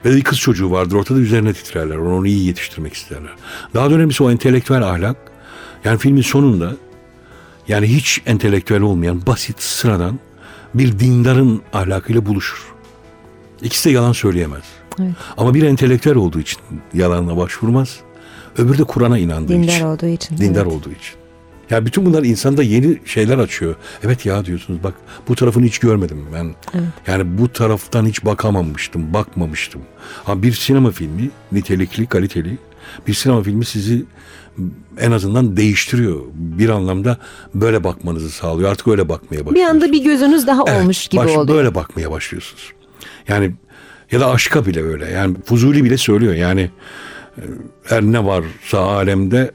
Ve 0.06 0.15
bir 0.15 0.24
kız 0.24 0.39
çocuğu 0.39 0.72
vardır 0.72 0.96
ortada 0.96 1.20
üzerine 1.20 1.54
titrerler. 1.54 1.96
Onu, 1.96 2.15
onu 2.17 2.28
iyi 2.28 2.48
yetiştirmek 2.48 2.94
isterler. 2.94 3.32
Daha 3.74 3.91
da 3.91 3.96
önemlisi 3.96 4.24
o 4.24 4.32
entelektüel 4.32 4.84
ahlak. 4.84 5.17
Yani 5.84 5.98
filmin 5.98 6.22
sonunda 6.22 6.76
yani 7.67 7.88
hiç 7.88 8.22
entelektüel 8.26 8.82
olmayan 8.82 9.26
basit 9.26 9.62
sıradan 9.62 10.20
bir 10.74 11.00
dindarın 11.00 11.62
ahlakıyla 11.74 12.26
buluşur. 12.26 12.74
İkisi 13.62 13.89
de 13.89 13.94
yalan 13.94 14.12
söyleyemez. 14.12 14.63
Evet. 15.00 15.12
Ama 15.38 15.54
bir 15.54 15.63
entelektüel 15.63 16.15
olduğu 16.15 16.39
için 16.39 16.60
yalanla 16.94 17.38
başvurmaz. 17.38 18.00
Öbürü 18.58 18.78
de 18.78 18.84
Kur'an'a 18.84 19.18
inandığı 19.18 19.54
Dindar 19.54 19.74
için. 19.74 19.86
olduğu 19.86 20.06
için. 20.08 20.38
Dindar 20.38 20.62
evet. 20.64 20.74
olduğu 20.74 20.90
için. 20.92 21.16
Ya 21.70 21.86
bütün 21.86 22.06
bunlar 22.06 22.24
insanda 22.24 22.64
yeni 22.64 23.00
şeyler 23.06 23.38
açıyor. 23.38 23.76
Evet 24.04 24.26
ya 24.26 24.46
diyorsunuz 24.46 24.84
bak 24.84 24.94
bu 25.28 25.36
tarafını 25.36 25.66
hiç 25.66 25.80
görmedim 25.80 26.26
ben. 26.34 26.56
Yani 27.08 27.38
bu 27.38 27.54
taraftan 27.54 28.06
hiç 28.06 28.26
bakamamıştım, 28.26 29.14
bakmamıştım. 29.14 29.82
Ama 30.28 30.44
bir 30.44 30.54
sinema 30.54 30.92
filmi 30.92 31.30
nitelikli, 31.52 32.06
kaliteli 32.06 32.58
bir 33.08 33.14
sinema 33.14 33.44
filmi 33.44 33.66
sizi 33.66 34.06
en 35.00 35.12
azından 35.12 35.58
değiştiriyor. 35.58 36.22
Bir 36.34 36.70
anlamda 36.70 37.18
böyle 37.56 37.84
bakmanızı 37.84 38.30
sağlıyor. 38.30 38.72
Artık 38.72 38.88
öyle 38.88 39.10
bakmaya 39.10 39.40
Bir 39.42 39.46
başlıyorsunuz. 39.46 39.84
anda 39.84 39.92
bir 39.92 40.04
gözünüz 40.04 40.48
daha 40.48 40.64
Evet, 40.68 40.82
olmuş 40.82 41.08
gibi 41.08 41.22
baş- 41.22 41.32
oluyor. 41.32 41.58
Böyle 41.58 41.76
bakmaya 41.76 42.12
başlıyorsunuz. 42.12 42.72
Yani 43.28 43.52
ya 44.12 44.20
da 44.20 44.32
aşka 44.32 44.66
bile 44.66 44.84
öyle. 44.84 45.10
Yani 45.12 45.36
Fuzuli 45.46 45.84
bile 45.84 45.98
söylüyor. 45.98 46.34
Yani 46.34 46.70
her 47.84 48.02
ne 48.02 48.26
varsa 48.26 48.80
alemde 48.80 49.52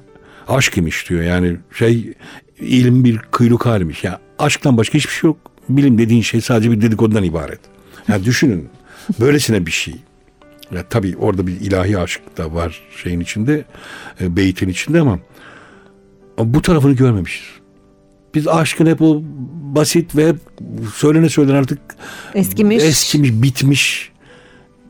aşk 0.48 0.76
imiş 0.76 1.10
diyor. 1.10 1.22
Yani 1.22 1.56
şey 1.78 2.12
ilim 2.60 3.04
bir 3.04 3.18
kıyluk 3.18 3.66
halmiş. 3.66 4.04
Ya 4.04 4.20
aşktan 4.38 4.76
başka 4.76 4.98
hiçbir 4.98 5.12
şey 5.12 5.28
yok. 5.28 5.36
Bilim 5.68 5.98
dediğin 5.98 6.22
şey 6.22 6.40
sadece 6.40 6.70
bir 6.70 6.80
dedikodudan 6.80 7.24
ibaret. 7.24 7.60
Yani 8.08 8.24
düşünün 8.24 8.68
böylesine 9.20 9.66
bir 9.66 9.70
şey. 9.70 9.94
Ya 10.74 10.84
tabii 10.90 11.16
orada 11.16 11.46
bir 11.46 11.52
ilahi 11.60 11.98
aşk 11.98 12.20
da 12.36 12.54
var 12.54 12.80
şeyin 13.02 13.20
içinde, 13.20 13.64
e, 14.20 14.36
beytin 14.36 14.68
içinde 14.68 15.00
ama 15.00 15.18
bu 16.38 16.62
tarafını 16.62 16.92
görmemişiz. 16.92 17.46
Biz 18.34 18.48
aşkın 18.48 18.86
hep 18.86 19.02
o 19.02 19.22
basit 19.74 20.16
ve 20.16 20.28
hep 20.28 20.36
söylene 20.94 21.28
söylene 21.28 21.56
artık 21.56 21.78
Eskimiş. 22.34 22.84
eskimiş, 22.84 23.30
bitmiş 23.32 24.12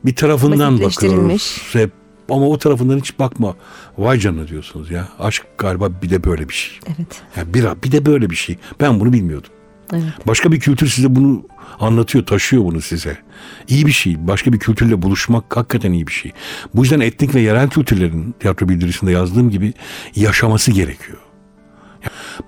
bir 0.05 0.15
tarafından 0.15 0.81
bakıyoruz. 0.81 1.61
Hep 1.73 1.91
ama 2.29 2.47
o 2.47 2.57
tarafından 2.57 2.97
hiç 2.97 3.19
bakma. 3.19 3.55
Vay 3.97 4.19
canına 4.19 4.47
diyorsunuz 4.47 4.91
ya. 4.91 5.07
Aşk 5.19 5.45
galiba 5.57 5.89
bir 6.01 6.09
de 6.09 6.23
böyle 6.23 6.49
bir 6.49 6.53
şey. 6.53 6.79
Evet. 6.87 7.21
Ya 7.37 7.53
bir, 7.53 7.83
bir 7.83 7.91
de 7.91 8.05
böyle 8.05 8.29
bir 8.29 8.35
şey. 8.35 8.57
Ben 8.79 8.99
bunu 8.99 9.13
bilmiyordum. 9.13 9.49
Evet. 9.93 10.27
Başka 10.27 10.51
bir 10.51 10.59
kültür 10.59 10.87
size 10.87 11.15
bunu 11.15 11.43
anlatıyor, 11.79 12.25
taşıyor 12.25 12.63
bunu 12.63 12.81
size. 12.81 13.17
İyi 13.67 13.85
bir 13.85 13.91
şey. 13.91 14.27
Başka 14.27 14.53
bir 14.53 14.59
kültürle 14.59 15.01
buluşmak 15.01 15.57
hakikaten 15.57 15.91
iyi 15.91 16.07
bir 16.07 16.11
şey. 16.11 16.31
Bu 16.75 16.81
yüzden 16.81 16.99
etnik 16.99 17.35
ve 17.35 17.41
yerel 17.41 17.69
kültürlerin 17.69 18.35
tiyatro 18.39 18.69
bildirisinde 18.69 19.11
yazdığım 19.11 19.49
gibi 19.49 19.73
yaşaması 20.15 20.71
gerekiyor. 20.71 21.17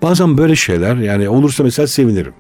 Bazen 0.02 0.38
böyle 0.38 0.56
şeyler 0.56 0.96
yani 0.96 1.30
olursa 1.30 1.64
mesela 1.64 1.88
sevinirim. 1.88 2.34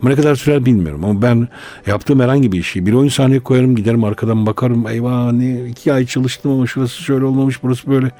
Ama 0.00 0.10
ne 0.10 0.16
kadar 0.16 0.34
sürer 0.34 0.64
bilmiyorum. 0.66 1.04
Ama 1.04 1.22
ben 1.22 1.48
yaptığım 1.86 2.20
herhangi 2.20 2.52
bir 2.52 2.58
işi 2.60 2.86
bir 2.86 2.92
oyun 2.92 3.08
sahneye 3.08 3.40
koyarım 3.40 3.76
giderim 3.76 4.04
arkadan 4.04 4.46
bakarım. 4.46 4.88
Eyvah 4.88 5.32
ne 5.32 5.64
iki 5.68 5.92
ay 5.92 6.06
çalıştım 6.06 6.52
ama 6.52 6.66
şurası 6.66 7.02
şöyle 7.02 7.24
olmamış 7.24 7.62
burası 7.62 7.90
böyle. 7.90 8.10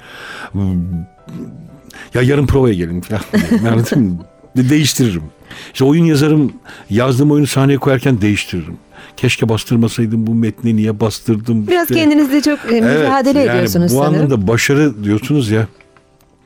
Ya 2.13 2.21
yarın 2.21 2.45
provaya 2.47 2.73
gelin 2.73 3.01
falan. 3.01 3.21
De- 4.57 4.69
Değiştiririm. 4.69 5.23
İşte 5.73 5.85
oyun 5.85 6.05
yazarım. 6.05 6.53
Yazdığım 6.89 7.31
oyunu 7.31 7.47
sahneye 7.47 7.77
koyarken 7.77 8.21
değiştiririm. 8.21 8.77
Keşke 9.17 9.49
bastırmasaydım 9.49 10.27
bu 10.27 10.33
metni 10.33 10.75
niye 10.75 10.99
bastırdım. 10.99 11.67
Biraz 11.67 11.83
İşte- 11.89 11.95
kendinizle 12.01 12.41
çok 12.41 12.59
e, 12.71 12.81
mücadele 12.81 13.39
yani 13.39 13.49
ediyorsunuz 13.49 13.93
bu 13.93 13.97
sanırım. 13.97 14.15
anlamda 14.15 14.47
başarı 14.47 15.03
diyorsunuz 15.03 15.49
ya. 15.49 15.67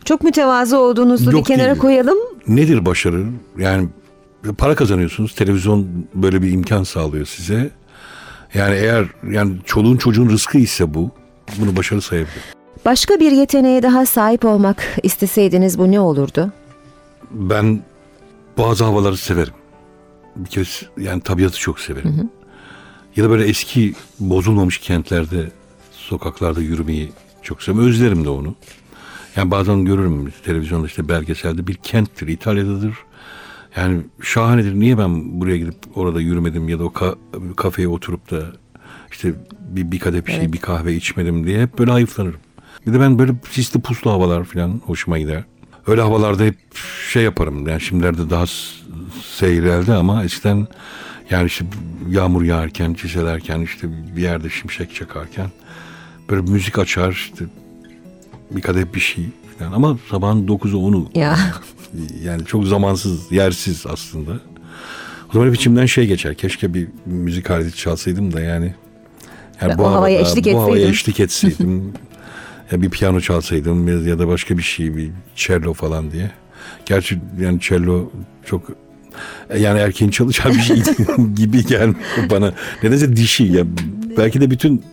Çok 0.06 0.24
mütevazı 0.24 0.80
olduğunuzu 0.80 1.28
bir 1.32 1.36
Yok 1.36 1.46
kenara 1.46 1.68
değil. 1.68 1.78
koyalım. 1.78 2.18
Nedir 2.48 2.86
başarı? 2.86 3.24
Yani 3.60 3.88
para 4.58 4.76
kazanıyorsunuz. 4.76 5.36
Televizyon 5.36 5.88
böyle 6.14 6.42
bir 6.42 6.52
imkan 6.52 6.84
sağlıyor 6.84 7.26
size. 7.26 7.70
Yani 8.54 8.76
eğer 8.76 9.06
yani 9.32 9.54
çoluğun 9.66 9.98
çocuğun 9.98 10.30
rızkı 10.30 10.58
ise 10.58 10.94
bu. 10.94 11.12
Bunu 11.60 11.76
başarı 11.76 12.02
sayabilirim. 12.02 12.42
Başka 12.86 13.20
bir 13.20 13.32
yeteneğe 13.32 13.84
daha 13.84 14.06
sahip 14.06 14.46
olmak 14.46 14.84
isteseydiniz 15.04 15.80
bu 15.80 15.92
ne 15.92 16.00
olurdu? 16.00 16.52
Ben 17.32 17.82
bazı 18.58 18.84
havaları 18.84 19.18
severim. 19.18 19.54
Bir 20.36 20.50
kez 20.50 20.84
yani 20.98 21.22
tabiatı 21.22 21.60
çok 21.60 21.80
severim. 21.80 22.30
Ya 23.16 23.24
da 23.24 23.30
böyle 23.30 23.46
eski 23.46 23.94
bozulmamış 24.20 24.78
kentlerde, 24.78 25.52
sokaklarda 25.92 26.62
yürümeyi 26.62 27.12
çok 27.42 27.64
severim. 27.64 27.88
Özlerim 27.88 28.26
de 28.26 28.30
onu. 28.30 28.56
Yani 29.36 29.52
bazen 29.52 29.86
görürüm 29.86 30.34
televizyonda 30.46 30.88
işte 30.88 31.10
belgeselde 31.10 31.68
bir 31.68 31.74
kenttir, 31.76 32.28
İtalya'dadır. 32.28 32.96
Yani 33.76 34.02
şahanedir. 34.22 34.80
Niye 34.80 34.98
ben 34.98 35.42
buraya 35.42 35.58
gidip 35.58 35.76
orada 35.96 36.22
yürümedim 36.22 36.70
ya 36.70 36.80
da 36.80 36.84
o 36.84 36.88
ka- 36.88 37.56
kafeye 37.56 37.88
oturup 37.88 38.32
da 38.32 38.46
işte 39.12 39.34
bir, 39.60 39.92
bir 39.92 40.00
kadeh 40.00 40.26
bir 40.26 40.32
şey, 40.32 40.54
bir 40.54 40.58
kahve 40.58 40.96
içmedim 40.96 41.48
diye 41.48 41.62
hep 41.62 41.80
böyle 41.80 41.92
hayıflanırım. 41.92 42.40
Bir 42.88 42.94
de 42.94 43.00
ben 43.00 43.20
böyle 43.20 43.34
sisli 43.52 43.82
puslu 43.82 44.12
havalar 44.12 44.44
falan 44.44 44.82
hoşuma 44.86 45.20
gider. 45.20 45.44
Öyle 45.88 46.02
havalarda 46.02 46.44
hep 46.44 46.58
şey 47.12 47.24
yaparım. 47.24 47.68
Yani 47.68 47.82
şimdilerde 47.82 48.30
daha 48.30 48.46
seyreldi 49.38 49.94
ama 49.94 50.24
eskiden 50.24 50.68
yani 51.30 51.46
işte 51.48 51.66
yağmur 52.10 52.44
yağarken, 52.44 52.94
çiselerken 52.94 53.60
işte 53.62 53.88
bir 54.16 54.22
yerde 54.22 54.50
şimşek 54.50 54.96
çakarken 54.96 55.48
böyle 56.30 56.42
müzik 56.52 56.80
açar 56.80 57.12
işte 57.12 57.46
bir 58.52 58.62
kadeh 58.62 58.84
bir 58.96 59.00
şey 59.00 59.26
falan. 59.60 59.72
Ama 59.72 59.98
sabahın 60.10 60.48
9'u 60.48 60.78
10'u 60.78 61.20
Ya 61.20 61.38
yani 62.24 62.46
çok 62.46 62.66
zamansız, 62.66 63.32
yersiz 63.32 63.86
aslında. 63.90 64.32
O 65.30 65.34
zaman 65.34 65.48
hep 65.48 65.56
içimden 65.56 65.86
şey 65.86 66.08
geçer. 66.08 66.36
Keşke 66.36 66.74
bir 66.74 66.88
müzik 67.06 67.52
aleti 67.52 67.78
çalsaydım 67.78 68.34
da 68.34 68.42
yani. 68.42 68.76
yani 69.62 69.82
O 69.82 69.92
havaya 69.92 70.20
eşlik 70.22 70.54
Bu 70.54 70.60
havaya 70.62 70.88
eşlik 70.88 71.20
etseydim. 71.20 71.94
ya 72.72 72.82
bir 72.82 72.90
piyano 72.90 73.22
çalsaydım 73.22 73.88
ya- 73.88 74.10
ya 74.10 74.20
da 74.20 74.28
başka 74.28 74.58
bir 74.58 74.64
şey, 74.64 74.96
bir 74.98 75.10
cello 75.36 75.74
falan 75.74 76.12
diye. 76.12 76.32
Gerçi 76.86 77.20
yani 77.40 77.60
cello 77.60 78.10
çok 78.46 78.70
yani 79.60 79.80
erkeğin 79.80 80.12
çalışan 80.18 80.52
bir 80.54 80.60
şey 80.62 80.78
gibi 81.36 81.66
gelmiyor 81.66 82.30
bana. 82.30 82.54
Nedense 82.84 83.16
dişi 83.16 83.44
ya. 83.44 83.64
Belki 84.18 84.42
de 84.42 84.52
bütün 84.52 84.84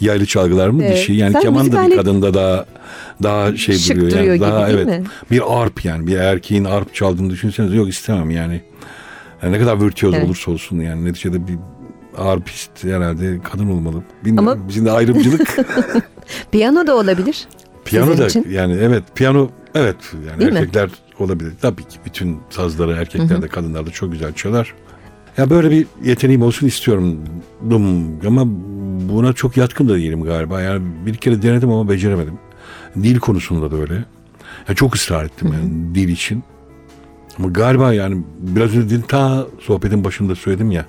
yaylı 0.00 0.26
çalgılar 0.26 0.68
mı 0.68 0.84
Evet. 0.84 0.96
dişi? 0.96 1.12
Yani 1.12 1.32
Sen 1.32 1.40
keman 1.42 1.72
da 1.72 1.86
bir 1.90 1.96
kadında 1.96 2.34
daha 2.34 2.64
daha 3.22 3.56
şey 3.56 3.74
Şık 3.76 3.96
duruyor. 3.96 4.10
duruyor 4.10 4.24
yani. 4.26 4.36
gibi 4.38 4.46
daha 4.46 4.66
değil 4.68 4.78
evet. 4.78 5.00
mi? 5.00 5.06
Bir 5.30 5.42
arp 5.62 5.84
yani 5.84 6.06
bir 6.06 6.16
erkeğin 6.16 6.64
arp 6.64 6.94
çaldığını 6.94 7.30
düşünseniz 7.30 7.74
yok 7.74 7.88
istemem 7.88 8.30
yani. 8.30 8.60
Yani 9.42 9.52
ne 9.52 9.58
kadar 9.58 9.80
virtüöz 9.80 10.14
Evet. 10.14 10.24
olursa 10.26 10.50
olsun 10.50 10.80
yani 10.80 11.04
neticede 11.04 11.48
bir 11.48 11.56
arpist 12.18 12.84
herhalde 12.84 13.38
kadın 13.52 13.70
olmalı. 13.70 14.02
Bilmiyorum. 14.24 14.48
Ama- 14.48 14.68
Bizim 14.68 14.86
de 14.86 14.90
ayrımcılık. 14.90 15.56
piyano 16.52 16.86
da 16.86 16.96
olabilir. 16.96 17.44
piyano 17.84 18.18
da 18.18 18.26
için. 18.26 18.46
yani 18.50 18.76
evet 18.80 19.02
piyano 19.14 19.48
evet 19.74 19.96
yani 20.30 20.40
Değil 20.40 20.52
mi? 20.52 20.58
erkekler 20.58 20.90
olabilir. 21.18 21.52
Tabii 21.62 21.82
ki 21.82 21.98
bütün 22.06 22.38
sazları 22.50 22.92
erkekler 22.92 23.42
de 23.42 23.48
kadınlar 23.48 23.86
da 23.86 23.90
çok 23.90 24.12
güzel 24.12 24.32
çalar. 24.32 24.74
Ya 25.38 25.50
böyle 25.50 25.70
bir 25.70 25.86
yeteneğim 26.04 26.42
olsun 26.42 26.66
istiyorum. 26.66 27.18
Ama 28.26 28.44
buna 29.08 29.32
çok 29.32 29.56
yatkın 29.56 29.88
da 29.88 29.94
değilim 29.94 30.22
galiba. 30.22 30.60
Yani 30.60 30.82
bir 31.06 31.14
kere 31.14 31.42
denedim 31.42 31.70
ama 31.70 31.88
beceremedim. 31.90 32.34
Dil 33.02 33.18
konusunda 33.18 33.70
da 33.70 33.76
öyle. 33.76 34.04
Ya 34.68 34.74
çok 34.74 34.94
ısrar 34.94 35.24
ettim 35.24 35.48
yani 35.52 35.94
dil 35.94 36.08
için. 36.08 36.42
Ama 37.38 37.48
galiba 37.48 37.92
yani 37.92 38.22
biraz 38.38 38.76
önce 38.76 39.02
ta 39.02 39.46
sohbetin 39.60 40.04
başında 40.04 40.34
söyledim 40.34 40.70
ya. 40.70 40.86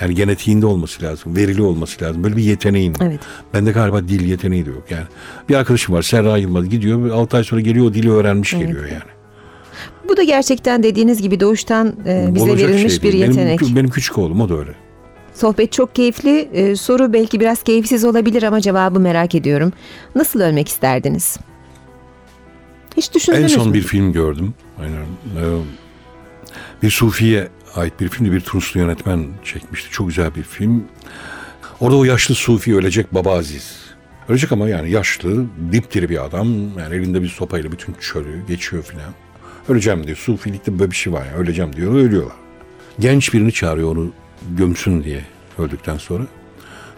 Yani 0.00 0.14
genetiğinde 0.14 0.66
olması 0.66 1.02
lazım. 1.02 1.36
Verili 1.36 1.62
olması 1.62 2.04
lazım. 2.04 2.24
Böyle 2.24 2.36
bir 2.36 2.42
yeteneğin. 2.42 2.94
Evet. 3.00 3.20
Bende 3.54 3.72
galiba 3.72 4.08
dil 4.08 4.28
yeteneği 4.28 4.66
de 4.66 4.70
yok. 4.70 4.84
Yani 4.90 5.04
bir 5.48 5.54
arkadaşım 5.54 5.94
var 5.94 6.02
Serra 6.02 6.36
Yılmaz 6.36 6.68
gidiyor 6.68 7.10
6 7.10 7.36
ay 7.36 7.44
sonra 7.44 7.60
geliyor 7.60 7.86
o 7.86 7.94
dili 7.94 8.10
öğrenmiş 8.10 8.50
geliyor 8.50 8.84
yani. 8.86 9.17
Bu 10.08 10.16
da 10.16 10.22
gerçekten 10.22 10.82
dediğiniz 10.82 11.22
gibi 11.22 11.40
doğuştan 11.40 11.94
e, 12.06 12.28
bize 12.34 12.50
Olacak 12.50 12.70
verilmiş 12.70 12.92
şey 12.92 13.02
bir 13.02 13.12
değil. 13.12 13.24
yetenek. 13.24 13.60
Benim, 13.60 13.76
benim 13.76 13.90
küçük 13.90 14.18
oğlum 14.18 14.40
o 14.40 14.48
da 14.48 14.58
öyle. 14.58 14.70
Sohbet 15.34 15.72
çok 15.72 15.94
keyifli. 15.94 16.48
E, 16.52 16.76
soru 16.76 17.12
belki 17.12 17.40
biraz 17.40 17.62
keyifsiz 17.62 18.04
olabilir 18.04 18.42
ama 18.42 18.60
cevabı 18.60 19.00
merak 19.00 19.34
ediyorum. 19.34 19.72
Nasıl 20.14 20.40
ölmek 20.40 20.68
isterdiniz? 20.68 21.36
Hiç 22.96 23.08
En 23.08 23.14
düşündünüz 23.14 23.52
son 23.52 23.68
mü? 23.68 23.74
bir 23.74 23.82
film 23.82 24.12
gördüm. 24.12 24.54
Aynen. 24.80 25.02
Ee, 25.02 25.62
bir 26.82 26.90
Sufi'ye 26.90 27.48
ait 27.76 28.00
bir 28.00 28.08
filmdi. 28.08 28.32
Bir 28.32 28.40
Tunuslu 28.40 28.80
yönetmen 28.80 29.26
çekmişti. 29.44 29.90
Çok 29.90 30.08
güzel 30.08 30.34
bir 30.34 30.42
film. 30.42 30.84
Orada 31.80 31.96
o 31.96 32.04
yaşlı 32.04 32.34
Sufi 32.34 32.76
ölecek 32.76 33.14
Baba 33.14 33.32
Aziz. 33.38 33.76
Ölecek 34.28 34.52
ama 34.52 34.68
yani 34.68 34.90
yaşlı, 34.90 35.44
dipdiri 35.72 36.08
bir 36.08 36.24
adam. 36.24 36.48
Yani 36.78 36.94
elinde 36.94 37.22
bir 37.22 37.28
sopayla 37.28 37.72
bütün 37.72 37.94
çölü 38.00 38.46
geçiyor 38.48 38.82
filan. 38.82 39.12
Öleceğim 39.68 40.06
diyor. 40.06 40.16
Sufilikte 40.16 40.78
böyle 40.78 40.90
bir 40.90 40.96
şey 40.96 41.12
var 41.12 41.26
ya. 41.26 41.32
Öleceğim 41.32 41.76
diyor. 41.76 41.94
Ölüyorlar. 41.94 42.36
Genç 42.98 43.34
birini 43.34 43.52
çağırıyor 43.52 43.96
onu 43.96 44.12
gömsün 44.56 45.04
diye 45.04 45.24
öldükten 45.58 45.98
sonra. 45.98 46.24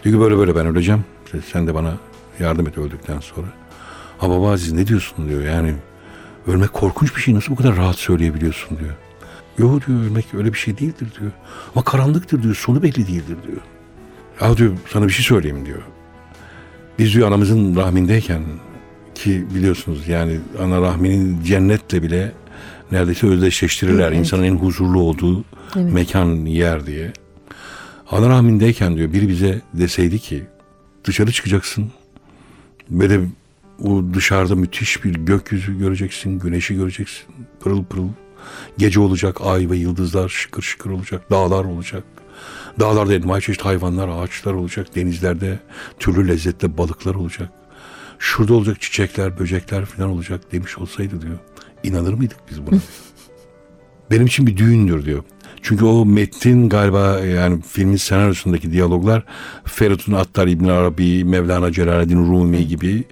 Diyor 0.05 0.15
ki 0.15 0.21
böyle 0.21 0.39
böyle 0.39 0.57
ben 0.57 0.67
öleceğim. 0.67 1.05
Sen 1.53 1.67
de 1.67 1.75
bana 1.75 1.99
yardım 2.41 2.67
et 2.67 2.79
öldükten 2.79 3.21
sonra. 3.21 3.47
Ha 4.19 4.31
baba 4.31 4.53
Aziz 4.53 4.73
ne 4.73 4.87
diyorsun 4.87 5.29
diyor. 5.29 5.43
Yani 5.43 5.75
ölmek 6.47 6.73
korkunç 6.73 7.17
bir 7.17 7.21
şey. 7.21 7.35
Nasıl 7.35 7.53
bu 7.53 7.57
kadar 7.57 7.77
rahat 7.77 7.97
söyleyebiliyorsun 7.97 8.79
diyor. 8.79 8.95
Yok 9.59 9.87
diyor 9.87 10.01
ölmek 10.01 10.35
öyle 10.35 10.53
bir 10.53 10.59
şey 10.59 10.79
değildir 10.79 11.09
diyor. 11.21 11.31
Ama 11.75 11.85
karanlıktır 11.85 12.43
diyor. 12.43 12.55
Sonu 12.55 12.83
belli 12.83 13.07
değildir 13.07 13.37
diyor. 13.47 13.61
Ya 14.41 14.57
diyor 14.57 14.73
sana 14.89 15.07
bir 15.07 15.13
şey 15.13 15.25
söyleyeyim 15.25 15.67
diyor. 15.67 15.83
Biz 16.99 17.15
diyor 17.15 17.29
anamızın 17.29 17.77
rahmindeyken 17.77 18.43
ki 19.15 19.47
biliyorsunuz 19.55 20.09
yani 20.09 20.41
ana 20.61 20.81
rahminin 20.81 21.43
cennetle 21.43 22.03
bile 22.03 22.33
neredeyse 22.93 23.27
özdeşleştirirler. 23.27 24.09
Evet. 24.09 24.19
İnsanın 24.19 24.43
en 24.43 24.57
huzurlu 24.57 25.01
olduğu 25.01 25.45
Evet. 25.77 25.93
mekan 25.93 26.29
yer 26.35 26.87
diye. 26.87 27.13
Ana 28.11 28.29
rahmindeyken 28.29 28.97
diyor 28.97 29.13
biri 29.13 29.29
bize 29.29 29.61
deseydi 29.75 30.19
ki 30.19 30.43
dışarı 31.05 31.33
çıkacaksın 31.33 31.93
ve 32.91 33.11
de 33.11 33.21
o 33.85 34.03
dışarıda 34.15 34.55
müthiş 34.55 35.05
bir 35.05 35.15
gökyüzü 35.15 35.79
göreceksin, 35.79 36.39
güneşi 36.39 36.75
göreceksin. 36.75 37.25
Pırıl 37.61 37.85
pırıl. 37.85 38.09
Gece 38.79 39.01
olacak, 39.01 39.37
ay 39.45 39.71
ve 39.71 39.77
yıldızlar 39.77 40.29
şıkır 40.29 40.63
şıkır 40.63 40.91
olacak, 40.91 41.31
dağlar 41.31 41.65
olacak. 41.65 42.05
Dağlarda 42.81 43.15
envai 43.15 43.43
çeşit 43.43 43.65
hayvanlar, 43.65 44.09
ağaçlar 44.09 44.53
olacak. 44.53 44.95
Denizlerde 44.95 45.59
türlü 45.99 46.29
lezzetli 46.29 46.79
balıklar 46.79 47.15
olacak. 47.15 47.51
Şurada 48.19 48.55
olacak 48.55 48.81
çiçekler, 48.81 49.39
böcekler 49.39 49.85
falan 49.85 50.11
olacak 50.11 50.53
demiş 50.53 50.79
olsaydı 50.79 51.23
diyor. 51.23 51.39
İnanır 51.85 52.15
mıydık 52.15 52.39
biz 52.51 52.67
buna? 52.67 52.79
Benim 54.11 54.27
için 54.27 54.47
bir 54.47 54.57
düğündür 54.57 55.05
diyor. 55.05 55.23
Çünkü 55.63 55.85
o 55.85 56.07
metin 56.07 56.69
galiba 56.69 57.21
yani 57.21 57.63
filmin 57.63 57.97
senaryosundaki 57.97 58.73
diyaloglar 58.73 59.25
Feridun 59.65 60.13
Attar 60.13 60.47
İbn 60.47 60.65
Arabi, 60.69 61.25
Mevlana 61.25 61.73
Celaleddin 61.73 62.17
Rumi 62.33 62.69
gibi 62.69 63.05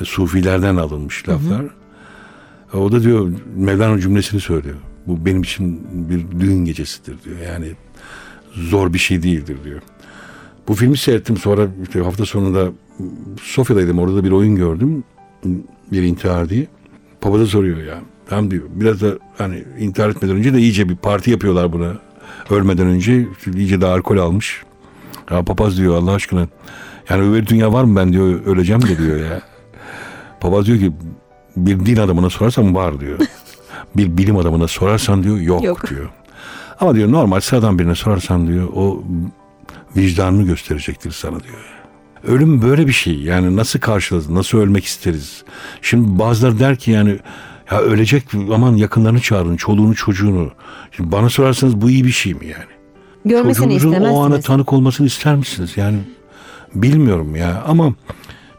e, 0.00 0.04
sufilerden 0.04 0.76
alınmış 0.76 1.28
laflar. 1.28 1.64
E, 2.74 2.76
O 2.76 2.92
da 2.92 3.02
diyor 3.02 3.32
Mevlana 3.56 4.00
cümlesini 4.00 4.40
söylüyor. 4.40 4.76
Bu 5.06 5.26
benim 5.26 5.42
için 5.42 5.80
bir 6.10 6.40
düğün 6.40 6.64
gecesidir 6.64 7.16
diyor. 7.24 7.36
Yani 7.38 7.72
zor 8.54 8.92
bir 8.92 8.98
şey 8.98 9.22
değildir 9.22 9.56
diyor. 9.64 9.80
Bu 10.68 10.74
filmi 10.74 10.96
seyrettim 10.96 11.36
sonra 11.36 11.66
işte 11.82 12.00
hafta 12.00 12.26
sonunda 12.26 12.68
Sofya'daydım 13.42 13.98
orada 13.98 14.24
bir 14.24 14.30
oyun 14.30 14.56
gördüm. 14.56 15.04
Bir 15.92 16.02
intihar 16.02 16.48
diye. 16.48 16.66
Papaz'a 17.20 17.46
soruyor 17.46 17.78
ya. 17.82 18.00
Tamam 18.32 18.50
diyor. 18.50 18.62
Biraz 18.68 19.00
da 19.00 19.18
hani 19.38 19.64
intihar 19.78 20.08
etmeden 20.08 20.36
önce 20.36 20.54
de 20.54 20.58
iyice 20.58 20.88
bir 20.88 20.96
parti 20.96 21.30
yapıyorlar 21.30 21.72
buna. 21.72 21.92
Ölmeden 22.50 22.86
önce 22.86 23.26
iyice 23.54 23.80
de 23.80 23.86
alkol 23.86 24.16
almış. 24.16 24.62
Ya 25.30 25.42
papaz 25.42 25.78
diyor 25.78 25.94
Allah 25.96 26.12
aşkına. 26.12 26.46
Yani 27.08 27.22
öbür 27.22 27.46
dünya 27.46 27.72
var 27.72 27.84
mı 27.84 27.96
ben 27.96 28.12
diyor 28.12 28.44
öleceğim 28.46 28.82
de 28.82 28.98
diyor 28.98 29.16
ya. 29.16 29.42
Papaz 30.40 30.66
diyor 30.66 30.78
ki 30.78 30.92
bir 31.56 31.86
din 31.86 31.96
adamına 31.96 32.30
sorarsan 32.30 32.74
var 32.74 33.00
diyor. 33.00 33.18
bir 33.96 34.16
bilim 34.16 34.36
adamına 34.36 34.68
sorarsan 34.68 35.22
diyor 35.22 35.38
yok, 35.38 35.64
Yok. 35.64 35.90
diyor. 35.90 36.08
Ama 36.80 36.94
diyor 36.94 37.12
normal 37.12 37.40
sıradan 37.40 37.78
birine 37.78 37.94
sorarsan 37.94 38.46
diyor 38.46 38.68
o 38.74 39.04
vicdanını 39.96 40.42
gösterecektir 40.42 41.10
sana 41.10 41.40
diyor. 41.40 41.64
Ölüm 42.26 42.62
böyle 42.62 42.86
bir 42.86 42.92
şey. 42.92 43.20
Yani 43.20 43.56
nasıl 43.56 43.80
karşılarız, 43.80 44.30
nasıl 44.30 44.58
ölmek 44.58 44.84
isteriz? 44.84 45.44
Şimdi 45.82 46.18
bazıları 46.18 46.58
der 46.58 46.76
ki 46.76 46.90
yani 46.90 47.18
ya 47.72 47.80
ölecek 47.80 48.24
aman 48.54 48.76
yakınlarını 48.76 49.20
çağırın, 49.20 49.56
çoluğunu 49.56 49.94
çocuğunu. 49.94 50.50
Şimdi 50.96 51.12
bana 51.12 51.30
sorarsanız 51.30 51.80
bu 51.80 51.90
iyi 51.90 52.04
bir 52.04 52.10
şey 52.10 52.34
mi 52.34 52.46
yani? 52.46 52.72
Görmesini 53.24 53.74
Çocuğunuzun 53.74 54.00
o 54.00 54.04
ana 54.04 54.10
istemezsiniz. 54.10 54.44
tanık 54.44 54.72
olmasını 54.72 55.06
ister 55.06 55.36
misiniz? 55.36 55.72
Yani 55.76 55.98
bilmiyorum 56.74 57.36
ya 57.36 57.62
ama 57.66 57.94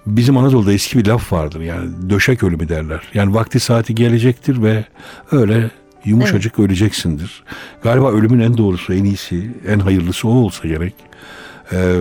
bizim 0.07 0.37
Anadolu'da 0.37 0.73
eski 0.73 0.97
bir 0.97 1.05
laf 1.05 1.33
vardır 1.33 1.61
yani 1.61 1.89
döşek 2.09 2.43
ölümü 2.43 2.69
derler. 2.69 3.01
Yani 3.13 3.33
vakti 3.33 3.59
saati 3.59 3.95
gelecektir 3.95 4.63
ve 4.63 4.85
öyle 5.31 5.71
yumuşacık 6.05 6.59
öleceksindir. 6.59 7.43
Galiba 7.83 8.11
ölümün 8.11 8.39
en 8.39 8.57
doğrusu, 8.57 8.93
en 8.93 9.03
iyisi, 9.03 9.51
en 9.67 9.79
hayırlısı 9.79 10.27
o 10.27 10.31
olsa 10.31 10.67
gerek. 10.67 10.93
Ee, 11.73 11.95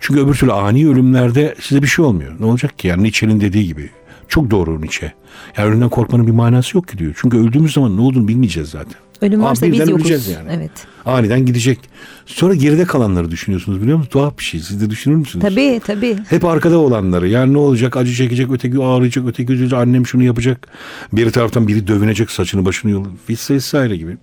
çünkü 0.00 0.20
öbür 0.20 0.34
türlü 0.34 0.52
ani 0.52 0.88
ölümlerde 0.88 1.54
size 1.60 1.82
bir 1.82 1.86
şey 1.86 2.04
olmuyor. 2.04 2.32
Ne 2.40 2.46
olacak 2.46 2.78
ki? 2.78 2.88
Yani 2.88 3.02
Nietzsche'nin 3.02 3.40
dediği 3.40 3.66
gibi. 3.66 3.90
Çok 4.30 4.50
doğru 4.50 4.80
Nietzsche. 4.80 5.12
Yani 5.56 5.68
ölümden 5.68 5.88
korkmanın 5.88 6.26
bir 6.26 6.32
manası 6.32 6.76
yok 6.76 6.88
ki 6.88 6.98
diyor. 6.98 7.12
Çünkü 7.20 7.38
öldüğümüz 7.38 7.72
zaman 7.72 7.96
ne 7.96 8.00
olduğunu 8.00 8.28
bilmeyeceğiz 8.28 8.68
zaten. 8.68 8.94
Ölüm 9.22 9.40
Aa, 9.44 9.44
varsa 9.44 9.66
biz 9.66 9.72
birden 9.72 9.86
yokuz. 9.86 10.28
yani. 10.28 10.48
Evet. 10.52 10.70
Aniden 11.06 11.46
gidecek. 11.46 11.78
Sonra 12.26 12.54
geride 12.54 12.84
kalanları 12.84 13.30
düşünüyorsunuz 13.30 13.82
biliyor 13.82 13.96
musunuz? 13.96 14.12
Tuhaf 14.12 14.38
bir 14.38 14.44
şey. 14.44 14.60
Siz 14.60 14.80
de 14.80 14.90
düşünür 14.90 15.16
müsünüz? 15.16 15.42
Tabii 15.42 15.80
tabii. 15.86 16.16
Hep 16.28 16.44
arkada 16.44 16.78
olanları. 16.78 17.28
Yani 17.28 17.52
ne 17.52 17.58
olacak? 17.58 17.96
Acı 17.96 18.14
çekecek, 18.14 18.50
öteki 18.50 18.82
ağrıyacak, 18.82 19.28
öteki 19.28 19.52
üzülecek. 19.52 19.78
Annem 19.78 20.06
şunu 20.06 20.22
yapacak. 20.22 20.68
Bir 21.12 21.30
taraftan 21.30 21.68
biri 21.68 21.86
dövünecek, 21.86 22.30
saçını 22.30 22.64
başını 22.64 22.90
yolu. 22.90 23.08
Vesaire 23.50 23.96
gibi. 23.96 24.16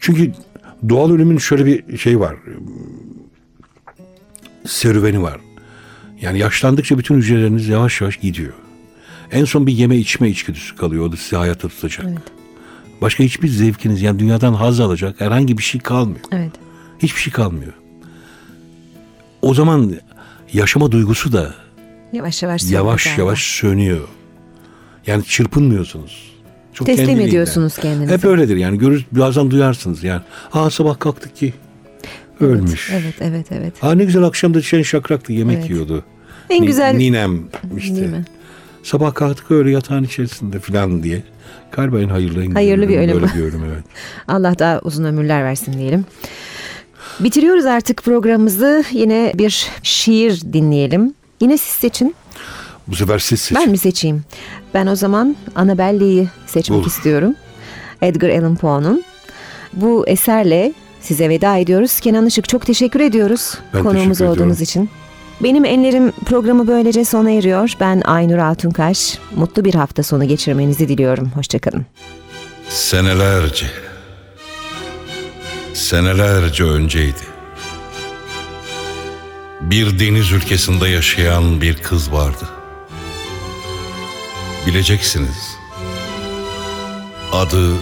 Çünkü 0.00 0.32
doğal 0.88 1.10
ölümün 1.10 1.38
şöyle 1.38 1.66
bir 1.66 1.98
şey 1.98 2.20
var. 2.20 2.36
Serüveni 4.66 5.22
var. 5.22 5.40
Yani 6.20 6.38
yaşlandıkça 6.38 6.98
bütün 6.98 7.14
hücreleriniz 7.16 7.68
yavaş 7.68 8.00
yavaş 8.00 8.16
gidiyor. 8.16 8.52
En 9.32 9.44
son 9.44 9.66
bir 9.66 9.72
yeme 9.72 9.96
içme 9.96 10.28
içgüdüsü 10.28 10.76
kalıyor. 10.76 11.04
O 11.06 11.12
da 11.12 11.16
sizi 11.16 11.36
hayatta 11.36 11.68
tutacak. 11.68 12.06
Evet. 12.08 12.18
Başka 13.00 13.24
hiçbir 13.24 13.48
zevkiniz 13.48 14.02
yani 14.02 14.18
dünyadan 14.18 14.54
haz 14.54 14.80
alacak 14.80 15.20
herhangi 15.20 15.58
bir 15.58 15.62
şey 15.62 15.80
kalmıyor. 15.80 16.20
Evet. 16.32 16.52
Hiçbir 16.98 17.20
şey 17.20 17.32
kalmıyor. 17.32 17.72
O 19.42 19.54
zaman 19.54 19.94
yaşama 20.52 20.92
duygusu 20.92 21.32
da 21.32 21.54
Yavaş 22.12 22.42
yavaş. 22.42 22.70
yavaş 22.70 23.04
galiba. 23.04 23.20
yavaş 23.20 23.42
sönüyor. 23.42 24.08
Yani 25.06 25.24
çırpınmıyorsunuz. 25.24 26.32
Çok 26.74 26.86
Teslim 26.86 27.04
kendiliğinden. 27.06 27.28
ediyorsunuz 27.30 27.76
kendinizi. 27.78 28.12
Hep 28.14 28.24
öyledir 28.24 28.56
yani. 28.56 28.78
Görür, 28.78 29.06
bazen 29.12 29.50
duyarsınız 29.50 30.04
yani. 30.04 30.22
Aa 30.52 30.70
sabah 30.70 30.98
kalktık 30.98 31.36
ki 31.36 31.54
ölmüş. 32.40 32.90
Evet 32.92 33.14
evet 33.20 33.46
evet. 33.52 33.84
Aa 33.84 33.94
ne 33.94 34.04
güzel 34.04 34.22
akşamda 34.22 34.60
çen 34.60 34.82
şakraktı 34.82 35.32
yemek 35.32 35.58
Evet. 35.58 35.70
yiyordu. 35.70 36.04
En 36.50 36.62
Ni- 36.62 36.66
güzel 36.66 36.94
Ninem 36.94 37.40
işte. 37.78 37.96
değil 37.96 38.08
mi? 38.08 38.24
Sabah 38.82 39.14
kalktık 39.14 39.50
öyle 39.50 39.70
yatağın 39.70 40.04
içerisinde 40.04 40.58
falan 40.58 41.02
diye. 41.02 41.22
Galiba 41.72 42.00
en 42.00 42.08
hayırlı 42.08 42.44
en 42.44 42.50
Hayırlı 42.50 42.88
bir 42.88 42.98
ölüm. 42.98 43.14
Böyle 43.22 43.34
bir 43.34 43.40
ölüm 43.42 43.64
evet. 43.64 43.84
Allah 44.28 44.58
daha 44.58 44.80
uzun 44.82 45.04
ömürler 45.04 45.44
versin 45.44 45.72
diyelim. 45.72 46.04
Bitiriyoruz 47.20 47.66
artık 47.66 48.02
programımızı. 48.02 48.84
Yine 48.92 49.32
bir 49.34 49.66
şiir 49.82 50.40
dinleyelim. 50.52 51.14
Yine 51.40 51.58
siz 51.58 51.72
seçin. 51.74 52.14
Bu 52.88 52.96
sefer 52.96 53.18
siz 53.18 53.40
seçin. 53.40 53.62
Ben 53.62 53.70
mi 53.70 53.78
seçeyim? 53.78 54.22
Ben 54.74 54.86
o 54.86 54.96
zaman 54.96 55.36
Annabelle'yi 55.54 56.28
seçmek 56.46 56.78
Olur. 56.78 56.86
istiyorum. 56.86 57.34
Edgar 58.02 58.28
Allan 58.28 58.56
Poe'nun. 58.56 59.02
Bu 59.72 60.08
eserle 60.08 60.72
size 61.00 61.28
veda 61.28 61.56
ediyoruz. 61.56 62.00
Kenan 62.00 62.26
Işık 62.26 62.48
çok 62.48 62.66
teşekkür 62.66 63.00
ediyoruz 63.00 63.54
Ben 63.74 63.82
konuğumuz 63.82 64.18
teşekkür 64.18 64.24
olduğunuz 64.24 64.62
ediyorum. 64.62 64.62
için. 64.62 65.01
Benim 65.42 65.64
Enlerim 65.64 66.12
programı 66.26 66.66
böylece 66.66 67.04
sona 67.04 67.30
eriyor. 67.30 67.72
Ben 67.80 68.00
Aynur 68.04 68.38
Altunkaş. 68.38 69.18
Mutlu 69.36 69.64
bir 69.64 69.74
hafta 69.74 70.02
sonu 70.02 70.28
geçirmenizi 70.28 70.88
diliyorum. 70.88 71.30
Hoşçakalın. 71.34 71.86
Senelerce, 72.68 73.66
senelerce 75.74 76.64
önceydi. 76.64 77.32
Bir 79.60 79.98
deniz 79.98 80.32
ülkesinde 80.32 80.88
yaşayan 80.88 81.60
bir 81.60 81.76
kız 81.76 82.12
vardı. 82.12 82.48
Bileceksiniz. 84.66 85.56
Adı 87.32 87.72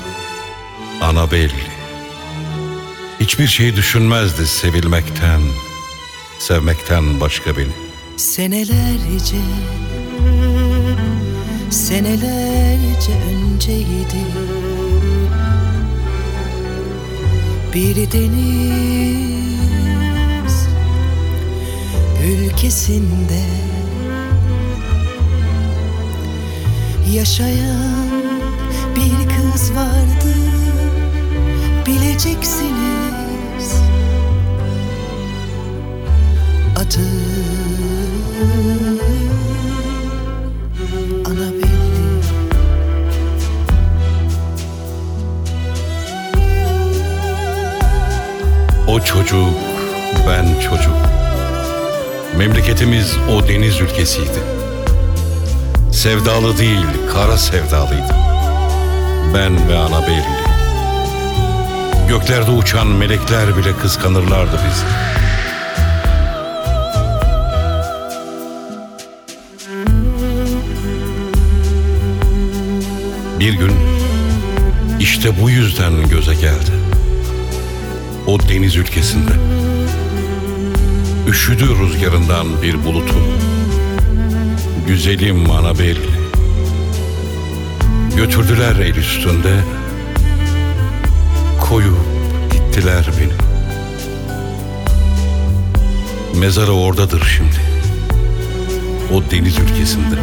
Annabelle. 1.00 1.70
Hiçbir 3.20 3.46
şey 3.46 3.76
düşünmezdi 3.76 4.46
sevilmekten, 4.46 5.40
sevmekten 6.40 7.20
başka 7.20 7.56
beni. 7.56 7.72
Senelerce 8.16 9.36
Senelerce 11.70 13.12
önceydi 13.30 14.24
Bir 17.74 17.96
deniz 18.12 19.30
Ülkesinde 22.24 23.42
Yaşayan 27.12 28.08
bir 28.96 29.28
kız 29.28 29.74
vardı 29.74 30.34
Bileceksiniz 31.86 32.89
Annabelle 41.26 41.70
O 48.88 49.00
çocuk, 49.00 49.54
ben 50.28 50.46
çocuk. 50.60 50.96
Memleketimiz 52.36 53.16
o 53.30 53.48
deniz 53.48 53.80
ülkesiydi. 53.80 54.40
Sevdalı 55.92 56.58
değil, 56.58 56.86
kara 57.12 57.36
sevdalıydı. 57.36 58.14
Ben 59.34 59.68
ve 59.68 59.78
ana 59.78 60.02
belli. 60.02 60.40
Göklerde 62.08 62.50
uçan 62.50 62.86
melekler 62.86 63.56
bile 63.56 63.76
kıskanırlardı 63.76 64.60
bizi. 64.68 65.19
Bir 73.40 73.52
gün 73.52 73.72
işte 75.00 75.40
bu 75.42 75.50
yüzden 75.50 76.08
göze 76.08 76.34
geldi 76.34 76.70
o 78.26 78.40
deniz 78.48 78.76
ülkesinde. 78.76 79.30
Üşüdü 81.28 81.68
rüzgarından 81.78 82.62
bir 82.62 82.84
bulutu. 82.84 83.14
Güzelim 84.86 85.50
Anabel. 85.50 85.96
Götürdüler 88.16 88.76
el 88.76 88.94
üstünde. 88.94 89.60
Koyup 91.60 91.98
gittiler 92.52 93.10
beni. 93.20 93.32
Mezarı 96.40 96.72
oradadır 96.72 97.22
şimdi. 97.36 97.60
O 99.14 99.30
deniz 99.30 99.58
ülkesinde. 99.58 100.16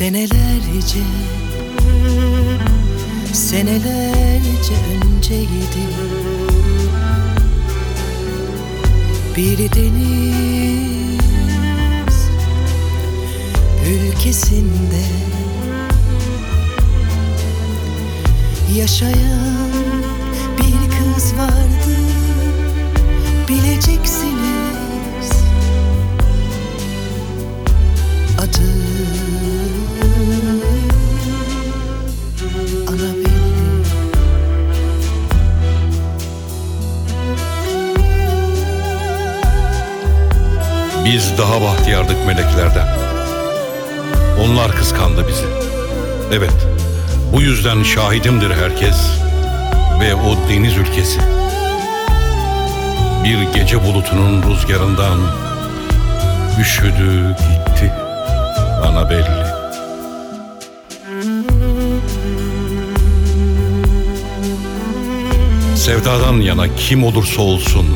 Senelerce 0.00 1.04
Senelerce 3.32 4.74
önceydi 5.04 5.86
Bir 9.36 9.58
deniz 9.58 10.80
Ülkesinde 13.90 15.04
Yaşayan 18.76 19.70
bir 20.58 21.14
kız 21.14 21.34
vardı. 21.38 21.96
Bileceksiniz 23.48 24.49
Biz 41.14 41.38
daha 41.38 41.62
bahtiyardık 41.62 42.26
meleklerden. 42.26 42.86
Onlar 44.44 44.72
kıskandı 44.72 45.28
bizi. 45.28 45.44
Evet, 46.32 46.66
bu 47.32 47.42
yüzden 47.42 47.82
şahidimdir 47.82 48.50
herkes 48.50 48.96
ve 50.00 50.14
o 50.14 50.48
deniz 50.48 50.76
ülkesi. 50.76 51.20
Bir 53.24 53.60
gece 53.60 53.84
bulutunun 53.84 54.42
rüzgarından 54.42 55.18
üşüdü 56.60 57.28
gitti 57.28 57.92
bana 58.82 59.10
belli. 59.10 59.44
Sevdadan 65.76 66.34
yana 66.34 66.74
kim 66.74 67.04
olursa 67.04 67.42
olsun 67.42 67.86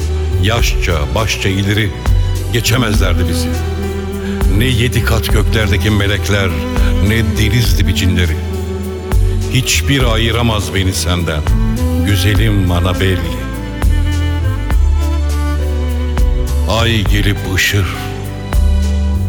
yaşça 0.42 0.94
başça 1.14 1.48
ileri 1.48 1.90
geçemezlerdi 2.54 3.28
bizi. 3.28 3.48
Ne 4.58 4.64
yedi 4.64 5.04
kat 5.04 5.32
göklerdeki 5.32 5.90
melekler 5.90 6.48
ne 7.08 7.22
deniz 7.38 7.78
dibi 7.78 7.94
cinleri. 7.94 8.36
Hiçbir 9.52 10.02
ayıramaz 10.02 10.74
beni 10.74 10.92
senden. 10.92 11.40
Güzelim 12.06 12.70
bana 12.70 13.00
belli. 13.00 13.34
Ay 16.68 17.04
gelip 17.04 17.36
ışır. 17.54 17.86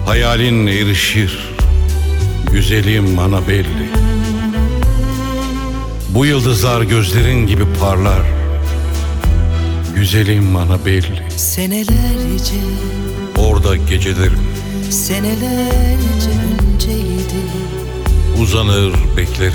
Hayalin 0.06 0.68
erişir. 0.68 1.40
Güzelim 2.52 3.18
bana 3.18 3.48
belli. 3.48 3.90
Bu 6.10 6.26
yıldızlar 6.26 6.82
gözlerin 6.82 7.48
gibi 7.48 7.64
parlar. 7.80 8.22
Güzelim 9.96 10.56
bana 10.56 10.86
belli. 10.86 11.25
Senelerce 11.38 12.56
Orada 13.38 13.76
gecelerim 13.76 14.40
Senelerce 14.90 16.30
önceydi 16.74 17.46
uzanır 18.42 18.94
beklerim. 19.18 19.54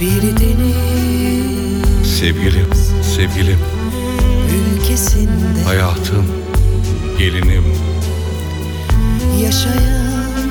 Bir 0.00 0.22
deniz 0.22 2.18
Sevgilim, 2.18 2.68
sevgilim, 3.16 3.58
ülkesinde 4.54 5.62
hayatım, 5.64 6.26
gelinim. 7.18 7.64
Yaşayan 9.42 10.50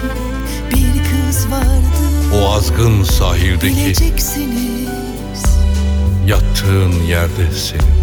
bir 0.70 1.04
kız 1.04 1.52
vardı 1.52 2.36
O 2.36 2.54
azgın 2.54 3.04
sahildeki 3.04 3.76
Bileceksiniz 3.76 5.46
yattığın 6.28 7.04
yerde 7.04 7.52
senin. 7.56 8.01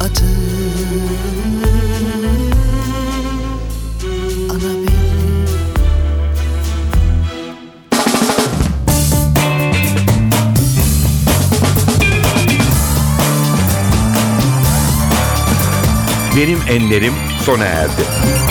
Adı 0.00 0.24
Anabel 4.50 4.90
Benim 16.36 16.58
enlerim 16.68 17.14
sona 17.44 17.64
erdi. 17.64 18.49